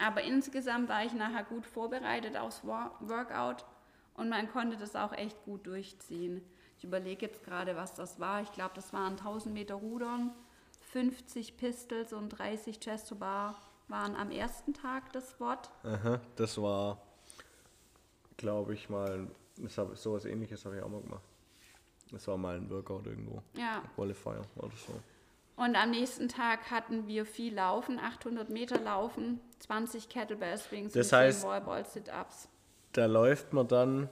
[0.00, 3.64] Aber insgesamt war ich nachher gut vorbereitet aufs Workout
[4.18, 6.42] und man konnte das auch echt gut durchziehen.
[6.76, 8.42] Ich überlege jetzt gerade, was das war.
[8.42, 10.32] Ich glaube, das waren 1000 Meter Rudern,
[10.92, 13.54] 50 Pistols und 30 Chest to Bar
[13.86, 15.70] waren am ersten Tag das Wort.
[15.84, 17.00] Aha, das war,
[18.36, 19.28] glaube ich, mal,
[19.76, 21.24] hab, sowas ähnliches habe ich auch mal gemacht.
[22.10, 23.42] Das war mal ein Workout irgendwo.
[23.54, 23.82] Ja.
[23.94, 24.94] Qualifier oder so.
[25.56, 31.12] Und am nächsten Tag hatten wir viel Laufen, 800 Meter Laufen, 20 Kettlebell Swings das
[31.12, 32.48] und heißt, 10 Wallball Sit-Ups
[32.92, 34.08] da läuft man dann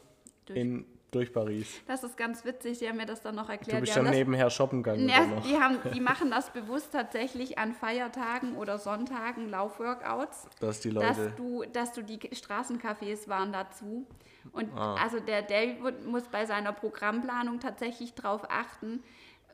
[0.47, 0.59] durch.
[0.59, 1.81] In, durch Paris.
[1.87, 3.79] Das ist ganz witzig, Sie haben mir das dann noch erklärt.
[3.79, 5.09] Du bist schon nebenher shoppen gegangen.
[5.09, 10.49] Ja, die, haben, die machen das bewusst tatsächlich an Feiertagen oder Sonntagen, Laufworkouts.
[10.61, 11.07] Dass die Leute...
[11.07, 14.07] Dass du, dass du die Straßencafés waren dazu.
[14.53, 14.97] Und ah.
[15.03, 19.03] also der David muss bei seiner Programmplanung tatsächlich darauf achten,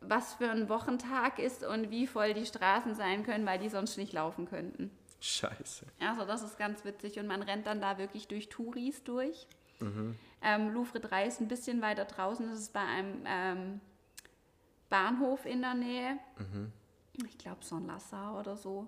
[0.00, 3.96] was für ein Wochentag ist und wie voll die Straßen sein können, weil die sonst
[3.96, 4.90] nicht laufen könnten.
[5.20, 5.86] Scheiße.
[6.00, 9.46] Also das ist ganz witzig und man rennt dann da wirklich durch Touris durch.
[9.78, 10.16] Mhm.
[10.42, 13.80] Ähm, Louvre 3 ist ein bisschen weiter draußen, das ist bei einem ähm,
[14.88, 16.18] Bahnhof in der Nähe.
[16.38, 16.72] Mhm.
[17.26, 18.86] Ich glaube Saint-Lassar oder so.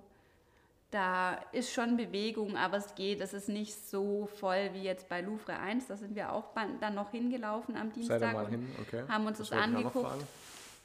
[0.90, 3.20] Da ist schon Bewegung, aber es geht.
[3.20, 5.88] Es ist nicht so voll wie jetzt bei Louvre 1.
[5.88, 8.20] Da sind wir auch dann noch hingelaufen am Dienstag.
[8.20, 8.66] Seid mal hin?
[8.80, 9.02] Okay.
[9.08, 10.24] Haben uns das, das angeguckt.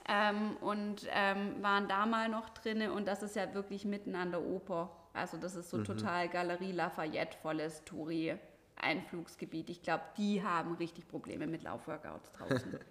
[0.07, 4.32] ähm, und ähm, waren da mal noch drinne und das ist ja wirklich mitten an
[4.32, 4.89] der Oper.
[5.13, 5.86] Also das ist so Mhm.
[5.86, 8.36] total Galerie Lafayette volles Touri
[8.80, 9.69] Einflugsgebiet.
[9.69, 12.80] Ich glaube, die haben richtig Probleme mit Laufworkouts draußen.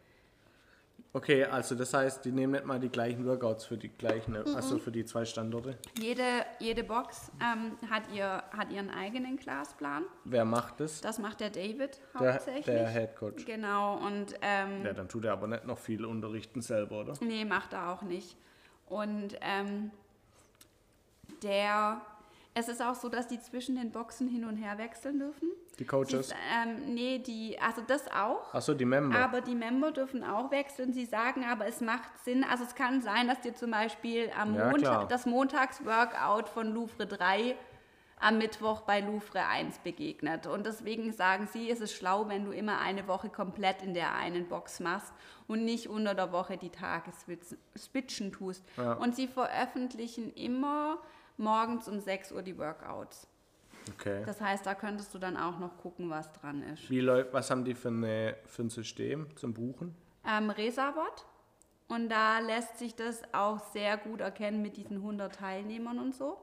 [1.15, 4.55] Okay, also das heißt, die nehmen nicht mal die gleichen Workouts für die gleichen, Mhm.
[4.55, 5.79] also für die zwei Standorte.
[5.99, 6.23] jede,
[6.59, 10.05] jede Box ähm, hat, ihr, hat ihren eigenen Clasplan.
[10.25, 11.01] Wer macht das?
[11.01, 12.65] Das macht der David Der, hauptsächlich.
[12.67, 13.47] der Head Coach.
[13.47, 17.15] Genau, und ähm, Ja, dann tut er aber nicht noch viel unterrichten selber, oder?
[17.23, 18.37] Nee, macht er auch nicht.
[18.87, 19.91] Und ähm,
[21.43, 22.03] der,
[22.59, 25.49] es ist auch so, dass die zwischen den Boxen hin und her wechseln dürfen.
[25.79, 26.35] Die Sie, Coaches.
[26.55, 28.53] ähm, nee, die, also das auch.
[28.53, 29.17] Achso, die Member.
[29.19, 30.93] Aber die Member dürfen auch wechseln.
[30.93, 32.45] Sie sagen aber, es macht Sinn.
[32.45, 34.71] Also es kann sein, dass dir zum Beispiel am Ja, klar.
[34.73, 37.55] Montag das Montags-Workout von Louvre 3
[38.21, 40.49] am Mittwoch bei Louvre 1 begegnet.
[40.49, 44.15] Und deswegen sagen sie, es ist schlau, wenn du immer eine Woche komplett in der
[44.15, 45.13] einen Box machst
[45.47, 47.13] und nicht unter der Woche die Tage
[47.77, 48.65] switchen tust.
[48.77, 48.95] Ja.
[48.95, 50.99] Und sie veröffentlichen immer
[51.39, 53.27] morgens um 6 Uhr die Workouts.
[53.95, 54.23] Okay.
[54.27, 56.91] Das heißt, da könntest du dann auch noch gucken, was dran ist.
[56.91, 59.95] Wie läuft, was haben die für, eine, für ein System zum Buchen?
[60.29, 61.25] ähm, Resabot.
[61.89, 66.37] Und da lässt sich das auch sehr gut erkennen mit diesen 100 Teilnehmern und so.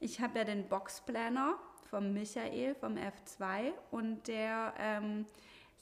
[0.00, 1.54] Ich habe ja den Boxplanner
[1.88, 5.24] vom Michael vom F2 und der ähm,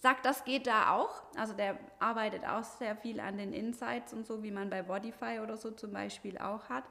[0.01, 1.23] sagt, das geht da auch.
[1.35, 5.41] Also der arbeitet auch sehr viel an den Insights und so, wie man bei Bodify
[5.43, 6.85] oder so zum Beispiel auch hat.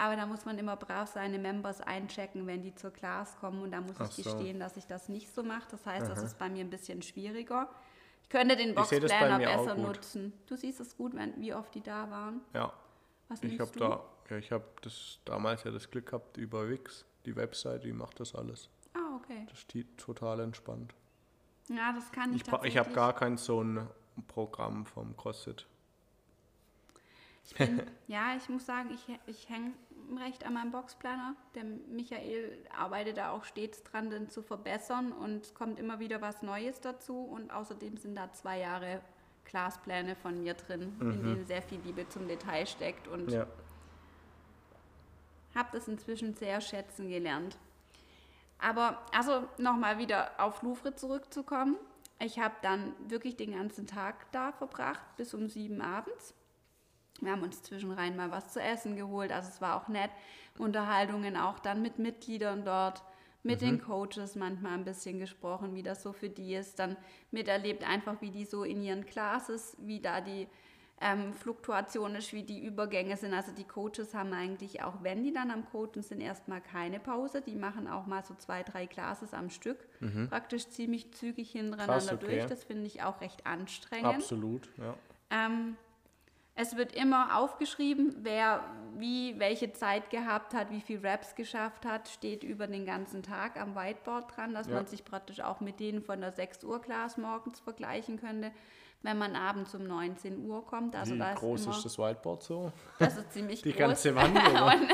[0.00, 3.60] Aber da muss man immer brav seine Members einchecken, wenn die zur Class kommen.
[3.60, 4.34] Und da muss Ach ich so.
[4.34, 5.68] gestehen, dass ich das nicht so mache.
[5.70, 7.68] Das heißt, das ist bei mir ein bisschen schwieriger.
[8.22, 10.32] Ich könnte den auch besser nutzen.
[10.46, 12.40] Du siehst es gut, wenn, wie oft die da waren.
[12.54, 12.72] Ja,
[13.28, 17.04] Was ich habe da, ja, ich habe das damals ja das Glück gehabt über Wix,
[17.26, 18.70] die Website, die macht das alles.
[18.94, 19.44] Ah, okay.
[19.50, 20.94] Das steht total entspannt.
[21.68, 23.86] Ja, das kann ich, Ich, ich habe gar kein so ein
[24.28, 25.66] Programm vom CrossFit.
[27.44, 29.72] Ich bin, ja, ich muss sagen, ich, ich hänge
[30.18, 31.34] recht an meinem Boxplaner.
[31.54, 36.20] Der Michael arbeitet da auch stets dran, den zu verbessern und es kommt immer wieder
[36.20, 37.22] was Neues dazu.
[37.22, 39.00] Und außerdem sind da zwei Jahre
[39.44, 43.32] Glaspläne von mir drin, in denen sehr viel Liebe zum Detail steckt und Mhm.
[43.32, 43.46] Ja.
[45.54, 47.56] habe das inzwischen sehr schätzen gelernt.
[48.58, 51.76] Aber also nochmal wieder auf Louvre zurückzukommen.
[52.20, 56.34] Ich habe dann wirklich den ganzen Tag da verbracht, bis um sieben abends.
[57.20, 60.10] Wir haben uns zwischenrein mal was zu essen geholt, also es war auch nett.
[60.58, 63.02] Unterhaltungen auch dann mit Mitgliedern dort,
[63.42, 66.78] mit den Coaches manchmal ein bisschen gesprochen, wie das so für die ist.
[66.78, 66.96] Dann
[67.30, 70.46] miterlebt einfach, wie die so in ihren Classes, wie da die
[71.00, 73.32] ähm, Fluktuation ist, wie die Übergänge sind.
[73.32, 77.40] Also die Coaches haben eigentlich auch, wenn die dann am Coachen sind, erstmal keine Pause.
[77.40, 79.78] Die machen auch mal so zwei, drei Classes am Stück,
[80.28, 82.36] praktisch ziemlich zügig hintereinander Krass, okay.
[82.36, 82.46] durch.
[82.46, 84.16] Das finde ich auch recht anstrengend.
[84.16, 84.94] Absolut, ja.
[85.30, 85.76] Ähm,
[86.60, 88.62] es wird immer aufgeschrieben, wer
[88.96, 93.58] wie welche Zeit gehabt hat, wie viel Raps geschafft hat, steht über den ganzen Tag
[93.58, 94.74] am Whiteboard dran, dass Ja.
[94.74, 98.50] man sich praktisch auch mit denen von der 6 Uhr Class morgens vergleichen könnte,
[99.02, 100.96] wenn man abends um 19 Uhr kommt.
[100.96, 102.72] Also Wie da groß ist, immer, ist das Whiteboard so?
[102.98, 103.78] das ist ziemlich Die groß.
[103.78, 104.66] ganze Wand, oder?
[104.74, 104.88] Und,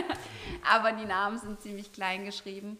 [0.72, 2.78] aber die Namen sind ziemlich klein geschrieben.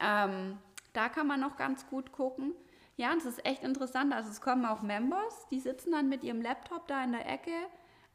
[0.00, 0.56] Ähm,
[0.94, 2.54] da kann man noch ganz gut gucken.
[2.96, 4.14] Ja, und es ist echt interessant.
[4.14, 7.50] Also es kommen auch Members, die sitzen dann mit ihrem Laptop da in der Ecke,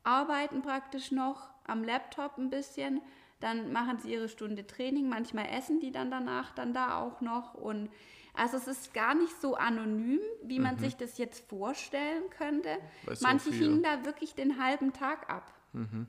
[0.03, 3.01] arbeiten praktisch noch am Laptop ein bisschen,
[3.39, 7.53] dann machen sie ihre Stunde Training, manchmal essen die dann danach dann da auch noch.
[7.53, 7.89] Und
[8.33, 12.77] also es ist gar nicht so anonym, wie man sich das jetzt vorstellen könnte.
[13.05, 15.53] Weil so Manche hingen da wirklich den halben Tag ab.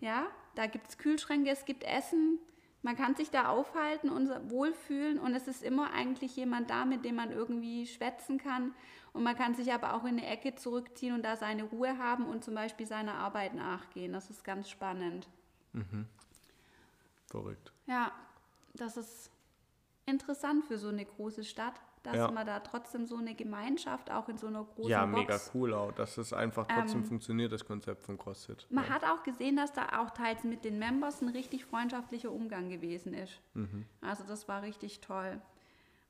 [0.00, 2.38] Ja, da gibt es Kühlschränke, es gibt Essen,
[2.82, 7.04] man kann sich da aufhalten und wohlfühlen und es ist immer eigentlich jemand da, mit
[7.04, 8.74] dem man irgendwie schwätzen kann.
[9.12, 12.26] Und man kann sich aber auch in eine Ecke zurückziehen und da seine Ruhe haben
[12.26, 14.12] und zum Beispiel seiner Arbeit nachgehen.
[14.12, 15.28] Das ist ganz spannend.
[17.26, 17.72] Verrückt.
[17.86, 18.12] Ja,
[18.74, 19.30] das ist
[20.06, 22.30] interessant für so eine große Stadt, dass Ja.
[22.30, 25.74] man da trotzdem so eine Gemeinschaft auch in so einer großen Ja, Box mega cool
[25.74, 28.66] auch, dass es einfach trotzdem Ähm, funktioniert, das Konzept von CrossFit.
[28.70, 32.70] Man hat auch gesehen, dass da auch teils mit den Members ein richtig freundschaftlicher Umgang
[32.70, 33.40] gewesen ist.
[33.54, 33.84] Mhm.
[34.00, 35.40] Also das war richtig toll.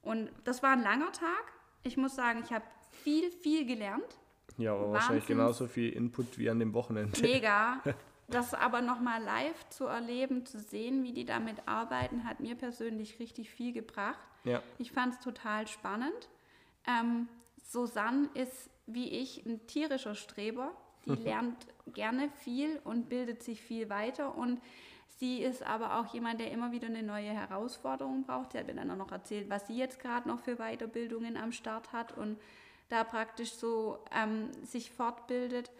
[0.03, 1.45] Und das war ein langer Tag.
[1.83, 2.65] Ich muss sagen, ich habe
[3.03, 4.19] viel, viel gelernt.
[4.59, 7.21] Ja, aber wahrscheinlich genauso viel Input wie an dem Wochenende.
[7.21, 7.81] Mega.
[8.29, 13.19] Das aber nochmal live zu erleben, zu sehen, wie die damit arbeiten, hat mir persönlich
[13.19, 14.21] richtig viel gebracht.
[14.45, 16.29] Ja, Ich fand es total spannend.
[16.87, 17.29] Ähm,
[17.63, 20.73] Susanne ist wie ich ein tierischer Streber.
[21.07, 24.35] Die lernt gerne viel und bildet sich viel weiter.
[24.35, 24.61] Und
[25.19, 28.53] sie ist aber auch jemand, der immer wieder eine neue Herausforderung braucht.
[28.53, 31.53] Sie hat mir dann auch noch erzählt, was sie jetzt gerade noch für Weiterbildungen am
[31.53, 32.39] Start hat und
[32.89, 35.71] da praktisch so ähm, sich fortbildet.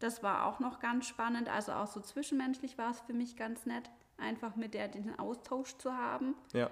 [0.00, 1.48] Das war auch noch ganz spannend.
[1.48, 5.76] Also auch so zwischenmenschlich war es für mich ganz nett, einfach mit der den Austausch
[5.78, 6.34] zu haben.
[6.52, 6.70] Ja.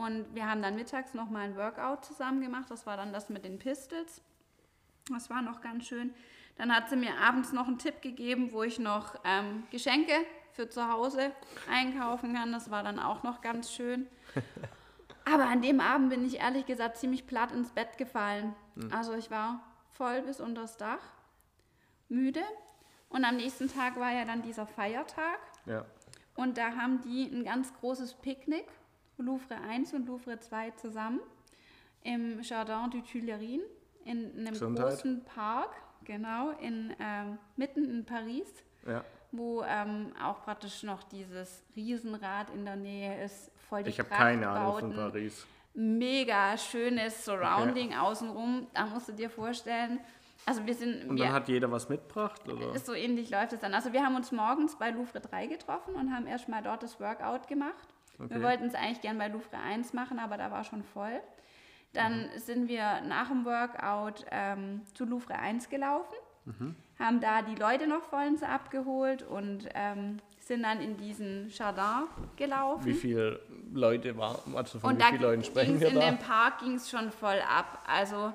[0.00, 2.70] Und wir haben dann mittags noch mal ein Workout zusammen gemacht.
[2.70, 4.22] Das war dann das mit den Pistols.
[5.10, 6.14] Das war noch ganz schön.
[6.56, 10.14] Dann hat sie mir abends noch einen Tipp gegeben, wo ich noch ähm, Geschenke
[10.52, 11.32] für zu Hause
[11.70, 12.50] einkaufen kann.
[12.50, 14.06] Das war dann auch noch ganz schön.
[15.26, 18.54] Aber an dem Abend bin ich ehrlich gesagt ziemlich platt ins Bett gefallen.
[18.76, 18.92] Mhm.
[18.94, 19.60] Also ich war
[19.92, 21.02] voll bis unters Dach,
[22.08, 22.42] müde.
[23.10, 25.40] Und am nächsten Tag war ja dann dieser Feiertag.
[25.66, 25.84] Ja.
[26.36, 28.66] Und da haben die ein ganz großes Picknick,
[29.22, 31.20] Louvre 1 und Louvre 2 zusammen,
[32.02, 33.62] im Jardin du Tuileries,
[34.04, 34.88] in einem Gesundheit.
[34.88, 38.52] großen Park, genau, in, ähm, mitten in Paris.
[38.86, 43.50] Ja wo ähm, auch praktisch noch dieses Riesenrad in der Nähe ist.
[43.68, 45.46] Voll die ich habe keine Ahnung von Paris.
[45.74, 48.02] Mega schönes Surrounding ja.
[48.02, 48.66] außenrum.
[48.74, 50.00] Da musst du dir vorstellen.
[50.46, 51.08] Also wir sind.
[51.08, 52.48] Und wir, dann hat jeder was mitgebracht?
[52.48, 52.76] Oder?
[52.78, 53.72] So ähnlich läuft es dann.
[53.74, 57.46] Also wir haben uns morgens bei Louvre 3 getroffen und haben erstmal dort das Workout
[57.46, 57.89] gemacht.
[58.20, 58.34] Okay.
[58.34, 61.20] Wir wollten es eigentlich gern bei Louvre 1 machen, aber da war schon voll.
[61.92, 62.38] Dann mhm.
[62.38, 66.14] sind wir nach dem Workout ähm, zu Louvre 1 gelaufen.
[66.44, 72.08] Mhm haben da die Leute noch vollends abgeholt und ähm, sind dann in diesen Jardin
[72.36, 72.84] gelaufen.
[72.84, 73.40] Wie viele
[73.72, 76.00] Leute waren, also von und wie vielen Leuten sprechen wir in da?
[76.00, 77.82] In dem Park ging es schon voll ab.
[77.86, 78.32] Also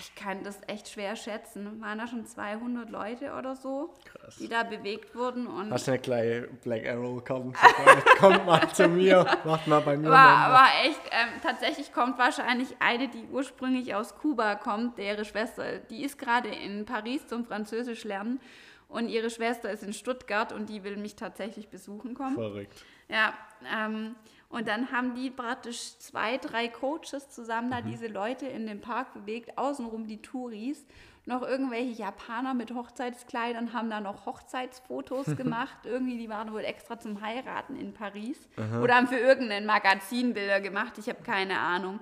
[0.00, 1.80] ich kann das echt schwer schätzen.
[1.80, 4.36] Waren da schon 200 Leute oder so, Krass.
[4.36, 5.46] die da bewegt wurden.
[5.46, 7.56] Und Hast du eine kleine Black Arrow kommt,
[8.18, 10.10] kommt mal zu mir, macht mal bei mir.
[10.10, 15.78] War, war echt, ähm, tatsächlich kommt wahrscheinlich eine, die ursprünglich aus Kuba kommt, ihre Schwester,
[15.78, 18.40] die ist gerade in Paris zum Französisch lernen
[18.88, 22.34] und ihre Schwester ist in Stuttgart und die will mich tatsächlich besuchen kommen.
[22.34, 22.84] Verrückt.
[23.08, 23.34] Ja,
[23.70, 24.14] ähm,
[24.54, 27.90] und dann haben die praktisch zwei, drei Coaches zusammen da mhm.
[27.90, 30.86] diese Leute in den Park bewegt, außenrum die Touris.
[31.26, 35.78] Noch irgendwelche Japaner mit Hochzeitskleidern haben da noch Hochzeitsfotos gemacht.
[35.82, 38.48] Irgendwie, die waren wohl extra zum Heiraten in Paris.
[38.56, 38.80] Aha.
[38.80, 40.98] Oder haben für irgendein Magazin Bilder gemacht.
[40.98, 41.98] Ich habe keine Ahnung.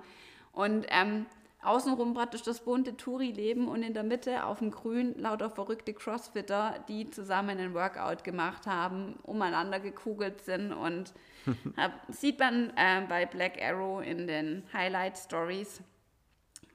[0.51, 1.25] Und ähm,
[1.65, 6.83] außenrum praktisch das bunte Touri-Leben und in der Mitte auf dem Grün lauter verrückte Crossfitter,
[6.87, 11.13] die zusammen einen Workout gemacht haben, umeinander gekugelt sind und
[12.09, 15.81] sieht man äh, bei Black Arrow in den Highlight Stories.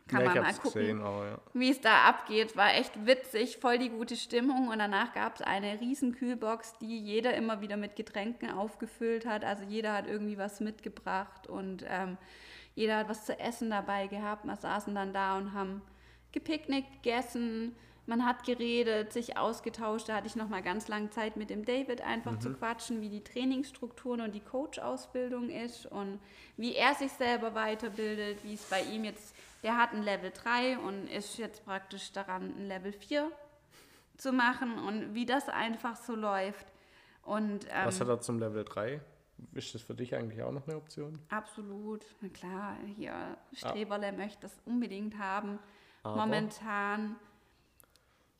[0.08, 1.38] Kann ja, man mal gucken, gesehen, ja.
[1.52, 2.56] wie es da abgeht.
[2.56, 4.68] War echt witzig, voll die gute Stimmung.
[4.68, 9.44] Und danach gab es eine riesen Kühlbox, die jeder immer wieder mit Getränken aufgefüllt hat.
[9.44, 12.16] Also jeder hat irgendwie was mitgebracht und ähm,
[12.78, 14.44] jeder hat was zu essen dabei gehabt.
[14.44, 15.82] Wir saßen dann da und haben
[16.30, 17.74] gepicknickt, gegessen,
[18.06, 20.08] man hat geredet, sich ausgetauscht.
[20.08, 22.40] Da hatte ich noch mal ganz lange Zeit mit dem David einfach mhm.
[22.40, 26.20] zu quatschen, wie die Trainingsstrukturen und die Coach-Ausbildung ist und
[26.56, 30.78] wie er sich selber weiterbildet, wie es bei ihm jetzt, der hat ein Level 3
[30.78, 33.28] und ist jetzt praktisch daran, ein Level 4
[34.18, 36.68] zu machen und wie das einfach so läuft.
[37.22, 39.00] Und, ähm, Was hat er zum Level 3?
[39.52, 41.18] Ist das für dich eigentlich auch noch eine Option?
[41.28, 42.04] Absolut.
[42.20, 44.12] Na klar, hier Streberle ah.
[44.12, 45.58] möchte das unbedingt haben.
[46.02, 46.16] Aber.
[46.16, 47.16] Momentan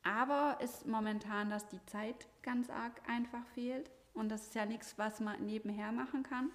[0.03, 3.91] aber ist momentan, dass die Zeit ganz arg einfach fehlt.
[4.13, 6.51] Und das ist ja nichts, was man nebenher machen kann.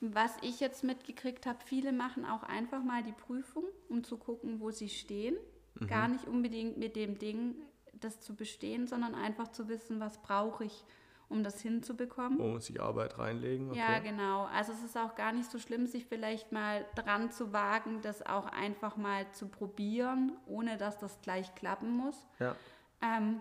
[0.00, 4.60] Was ich jetzt mitgekriegt habe, viele machen auch einfach mal die Prüfung, um zu gucken,
[4.60, 5.36] wo sie stehen.
[5.74, 5.86] Mhm.
[5.86, 7.56] Gar nicht unbedingt mit dem Ding,
[7.94, 10.84] das zu bestehen, sondern einfach zu wissen, was brauche ich,
[11.28, 12.38] um das hinzubekommen.
[12.38, 13.70] Wo muss ich Arbeit reinlegen?
[13.70, 13.78] Okay.
[13.78, 14.44] Ja, genau.
[14.44, 18.24] Also es ist auch gar nicht so schlimm, sich vielleicht mal dran zu wagen, das
[18.24, 22.26] auch einfach mal zu probieren, ohne dass das gleich klappen muss.
[22.38, 22.54] Ja.
[23.02, 23.40] Ähm,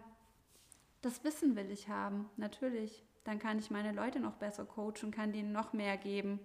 [1.01, 3.03] das Wissen will ich haben, natürlich.
[3.23, 6.39] Dann kann ich meine Leute noch besser coachen, kann denen noch mehr geben.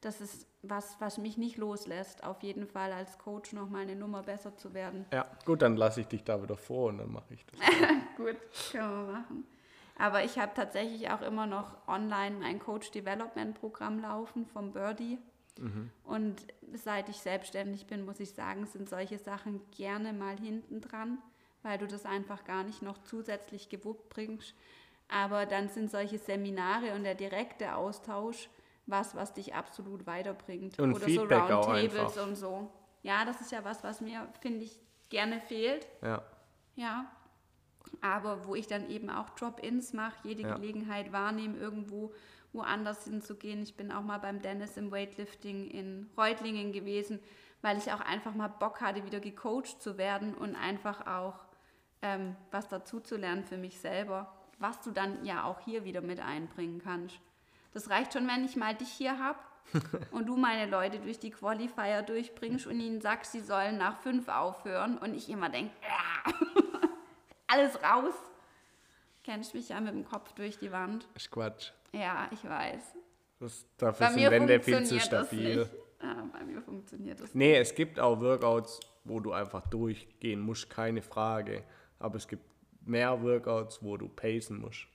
[0.00, 3.96] Das ist was, was mich nicht loslässt, auf jeden Fall als Coach noch mal eine
[3.96, 5.04] Nummer besser zu werden.
[5.12, 7.60] Ja, gut, dann lasse ich dich da wieder vor und dann mache ich das.
[8.16, 8.36] gut,
[8.72, 9.44] können wir machen.
[10.00, 15.18] Aber ich habe tatsächlich auch immer noch online ein Coach Development Programm laufen vom Birdie.
[15.58, 15.90] Mhm.
[16.04, 21.18] Und seit ich selbstständig bin, muss ich sagen, sind solche Sachen gerne mal hinten dran
[21.62, 24.54] weil du das einfach gar nicht noch zusätzlich gewuppt bringst.
[25.08, 28.48] Aber dann sind solche Seminare und der direkte Austausch
[28.86, 30.78] was, was dich absolut weiterbringt.
[30.78, 32.70] Und Oder Feedback so Roundtables und so.
[33.02, 34.80] Ja, das ist ja was, was mir, finde ich,
[35.10, 35.86] gerne fehlt.
[36.02, 36.22] Ja.
[36.76, 37.10] Ja.
[38.00, 40.54] Aber wo ich dann eben auch Drop-ins mache, jede ja.
[40.54, 42.12] Gelegenheit wahrnehme, irgendwo
[42.52, 43.62] woanders hinzugehen.
[43.62, 47.20] Ich bin auch mal beim Dennis im Weightlifting in Reutlingen gewesen,
[47.62, 51.38] weil ich auch einfach mal Bock hatte, wieder gecoacht zu werden und einfach auch
[52.02, 56.00] ähm, was dazu zu lernen für mich selber, was du dann ja auch hier wieder
[56.00, 57.20] mit einbringen kannst.
[57.72, 59.38] Das reicht schon, wenn ich mal dich hier habe
[60.10, 64.28] und du meine Leute durch die Qualifier durchbringst und ihnen sagst, sie sollen nach fünf
[64.28, 65.72] aufhören und ich immer denke,
[67.50, 68.14] alles raus.
[69.24, 71.06] Kennst mich ja mit dem Kopf durch die Wand.
[71.14, 71.72] Ist Quatsch.
[71.92, 72.82] Ja, ich weiß.
[73.38, 75.56] Das, dafür Bei sind Wände viel zu stabil.
[75.58, 75.70] nicht.
[76.02, 80.70] Ja, bei mir funktioniert das Nee, es gibt auch Workouts, wo du einfach durchgehen musst,
[80.70, 81.62] keine Frage.
[81.98, 82.42] Aber es gibt
[82.86, 84.86] mehr Workouts, wo du pacen musst.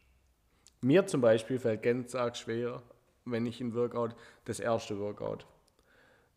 [0.82, 2.82] Mir zum Beispiel fällt ganz arg schwer,
[3.26, 5.46] wenn ich ein Workout, das erste Workout.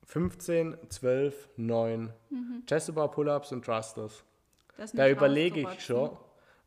[0.05, 2.63] 15, 12, 9, Mhm.
[2.67, 4.25] Chest-Bar Pull-Ups und Thrusters.
[4.95, 6.17] Da überlege ich schon.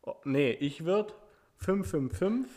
[0.03, 1.14] Oh, nee, ich würde
[1.57, 2.49] 5, 5, 5,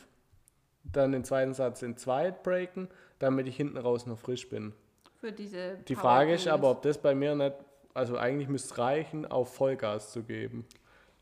[0.84, 2.88] dann den zweiten Satz in zweit breaken,
[3.18, 4.72] damit ich hinten raus noch frisch bin.
[5.20, 7.54] Für diese Die Frage ist aber, ob das bei mir nicht,
[7.94, 10.66] also eigentlich müsste es reichen, auf Vollgas zu geben.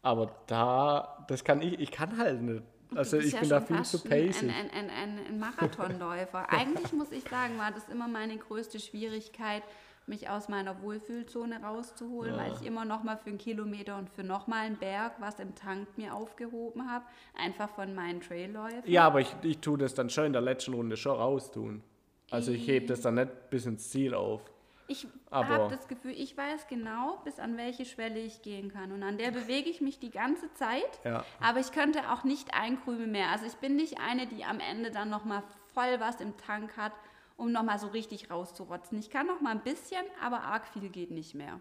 [0.02, 2.62] Aber da, das kann ich, ich kann halt nicht.
[2.94, 4.48] Also ich ja bin da viel zu pacey.
[4.48, 6.46] Ein, ein, ein, ein Marathonläufer.
[6.50, 9.62] Eigentlich muss ich sagen, war das immer meine größte Schwierigkeit,
[10.06, 14.24] mich aus meiner Wohlfühlzone rauszuholen, weil ich immer noch mal für einen Kilometer und für
[14.24, 17.04] noch mal einen Berg was im Tank mir aufgehoben habe,
[17.36, 18.82] einfach von meinen Trailläufen.
[18.90, 21.82] Ja, aber ich, ich tue das dann schon in der letzten Runde schon raustun.
[22.30, 24.40] Also ich hebe das dann nicht bis ins Ziel auf.
[24.88, 28.92] Ich habe das Gefühl, ich weiß genau, bis an welche Schwelle ich gehen kann.
[28.92, 31.00] Und an der bewege ich mich die ganze Zeit.
[31.04, 31.24] Ja.
[31.40, 33.30] Aber ich könnte auch nicht ein Krümel mehr.
[33.30, 35.42] Also ich bin nicht eine, die am Ende dann nochmal
[35.72, 36.92] voll was im Tank hat,
[37.36, 38.98] um nochmal so richtig rauszurotzen.
[38.98, 41.60] Ich kann noch mal ein bisschen, aber arg viel geht nicht mehr.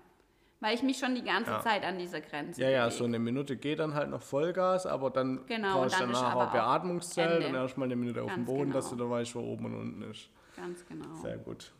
[0.60, 1.60] Weil ich mich schon die ganze Ja.
[1.62, 2.98] Zeit an dieser Grenze Ja, ja, bewege.
[3.00, 6.52] so eine Minute geht dann halt noch Vollgas, aber dann Genau, brauchst du danach auch
[6.52, 7.48] Beatmungszelt Ende.
[7.48, 9.06] und erstmal eine Minute auf dem Ganz Boden, dass du genau.
[9.10, 10.30] da weißt, wo oben und unten ist.
[10.56, 11.16] Ganz genau.
[11.16, 11.72] Sehr gut.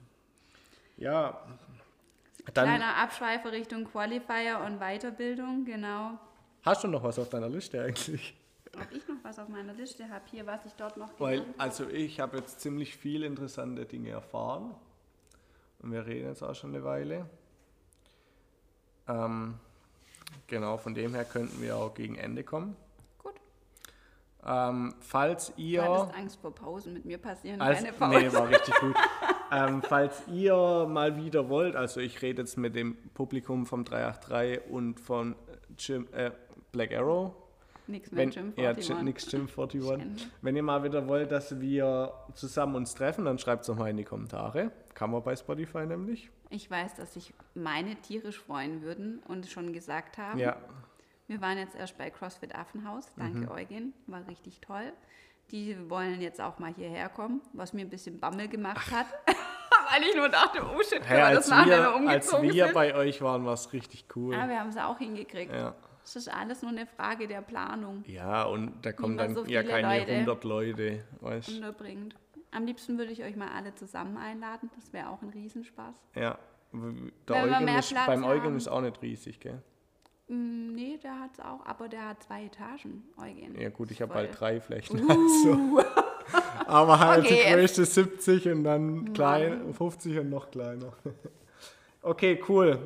[0.98, 1.40] Ja,
[2.56, 6.18] dann Kleiner Abschweifer Richtung Qualifier und Weiterbildung, genau.
[6.64, 8.36] hast du noch was auf deiner Liste eigentlich?
[8.76, 11.88] Ob ich noch was auf meiner Liste habe, hier, was ich dort noch Weil, also
[11.88, 14.76] ich habe jetzt ziemlich viele interessante Dinge erfahren.
[15.80, 17.26] Und wir reden jetzt auch schon eine Weile.
[19.08, 19.56] Ähm,
[20.48, 22.76] genau, von dem her könnten wir auch gegen Ende kommen.
[23.20, 23.36] Gut.
[24.46, 25.82] Ähm, falls ihr...
[25.82, 26.94] Du hattest Angst vor Pausen.
[26.94, 28.22] Mit mir passieren Als, keine Pausen.
[28.22, 28.96] nee, war richtig gut.
[29.52, 34.70] ähm, falls ihr mal wieder wollt, also ich rede jetzt mit dem Publikum vom 383
[34.70, 35.36] und von
[35.78, 36.32] Jim, äh,
[36.74, 37.41] Black Arrow.
[37.92, 38.90] Nix mit Wenn, Jim ja, 41.
[38.90, 39.82] Jim- nix Jim 41.
[39.90, 40.16] kenne.
[40.42, 43.90] Wenn ihr mal wieder wollt, dass wir zusammen uns treffen, dann schreibt es doch mal
[43.90, 44.72] in die Kommentare.
[44.94, 46.30] Kann man bei Spotify nämlich.
[46.50, 50.40] Ich weiß, dass sich meine tierisch freuen würden und schon gesagt haben.
[50.40, 50.58] Ja,
[51.28, 53.06] Wir waren jetzt erst bei CrossFit Affenhaus.
[53.16, 53.52] Danke, Mhm.
[53.52, 53.94] Eugen.
[54.08, 54.92] War richtig toll.
[55.52, 59.06] Die wollen jetzt auch mal hierher kommen, was mir ein bisschen Bammel gemacht hat.
[59.92, 62.74] Weil ich nur dachte, oh shit, hey, als, das wir als umgezogen wir sind?
[62.74, 64.36] bei euch waren, war es richtig cool.
[64.36, 65.54] Aber wir haben es auch hingekriegt.
[65.54, 65.74] Ja.
[66.12, 68.04] Es ist alles nur eine Frage der Planung.
[68.06, 71.04] ja, und da kommen dann so ja keine Leute 100 Leute.
[71.22, 71.48] Weißt?
[71.50, 72.16] unterbringt.
[72.52, 74.70] Am liebsten würde ich euch mal alle zusammen einladen.
[74.76, 75.96] Das wäre auch ein Riesenspaß.
[76.16, 76.38] Ja.
[77.30, 79.62] Der Eugen ist, beim Eugen ist auch nicht riesig, gell?
[80.28, 83.58] Mm, Nee, der hat es auch, aber der hat zwei Etagen, Eugen.
[83.58, 85.00] Ja gut, ich habe halt drei Flächen.
[85.10, 85.82] Also.
[86.68, 90.94] Aber halt Okay, die größte 70 und dann klein, 50 und noch kleiner.
[92.02, 92.80] Okay, cool.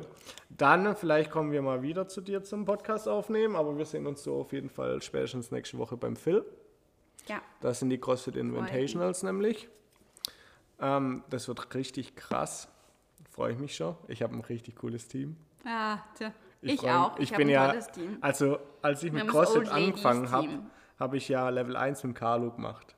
[0.50, 4.22] Dann vielleicht kommen wir mal wieder zu dir zum Podcast aufnehmen, aber wir sehen uns
[4.22, 6.44] so auf jeden Fall spätestens nächste Woche beim Phil.
[7.26, 9.68] Ja, Das sind die CrossFit Invitationals nämlich.
[10.80, 12.68] Ähm, das wird richtig krass.
[13.30, 13.96] Freue ich mich schon.
[14.08, 15.36] Ich habe ein richtig cooles Team.
[15.64, 16.32] ah, tja.
[16.62, 17.16] ich, freu- auch.
[17.18, 17.74] Ich, Ich, bin ein ja,
[18.20, 20.48] also als ich Wir mit CrossFit angefangen habe,
[21.00, 22.94] habe ich ja Level 1 mit Carlo gemacht.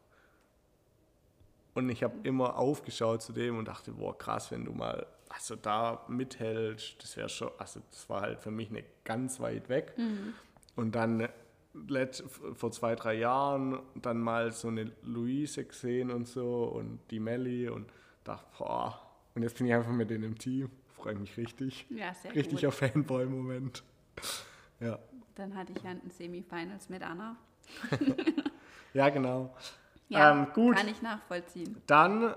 [1.75, 5.57] Und ich habe immer aufgeschaut zu dem und dachte, boah, krass, wenn du mal also
[5.57, 9.95] da mithältst, das wäre schon, also das war halt für mich nicht ganz weit weg.
[9.97, 10.35] Mhm.
[10.77, 11.29] Und dann
[12.55, 17.69] vor zwei, drei Jahren dann mal so eine Luise gesehen und so und die Melli
[17.69, 17.87] und
[18.25, 19.01] dachte, boah,
[19.35, 20.71] und jetzt bin ich einfach mit denen im Team.
[20.97, 21.87] Freue mich richtig.
[21.91, 22.73] Ja, sehr Richtiger.
[22.73, 23.85] Fanboy-Moment.
[24.81, 24.99] Ja.
[25.37, 27.37] Dann hatte ich ja ein Semifinals mit Anna.
[28.95, 29.55] ja, genau.
[30.09, 30.77] Ja, Ähm, gut.
[30.77, 31.77] kann ich nachvollziehen.
[31.87, 32.35] Dann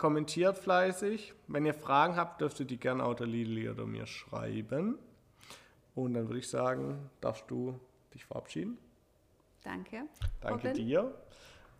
[0.00, 1.34] kommentiert fleißig.
[1.46, 4.98] Wenn ihr Fragen habt, dürft ihr die gerne auch der Lili oder mir schreiben.
[5.94, 7.78] Und dann würde ich sagen, darfst du
[8.14, 8.78] dich verabschieden.
[9.62, 10.04] Danke.
[10.40, 10.74] Danke Robin.
[10.74, 11.14] dir.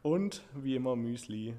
[0.03, 1.57] Und wie immer Müsli.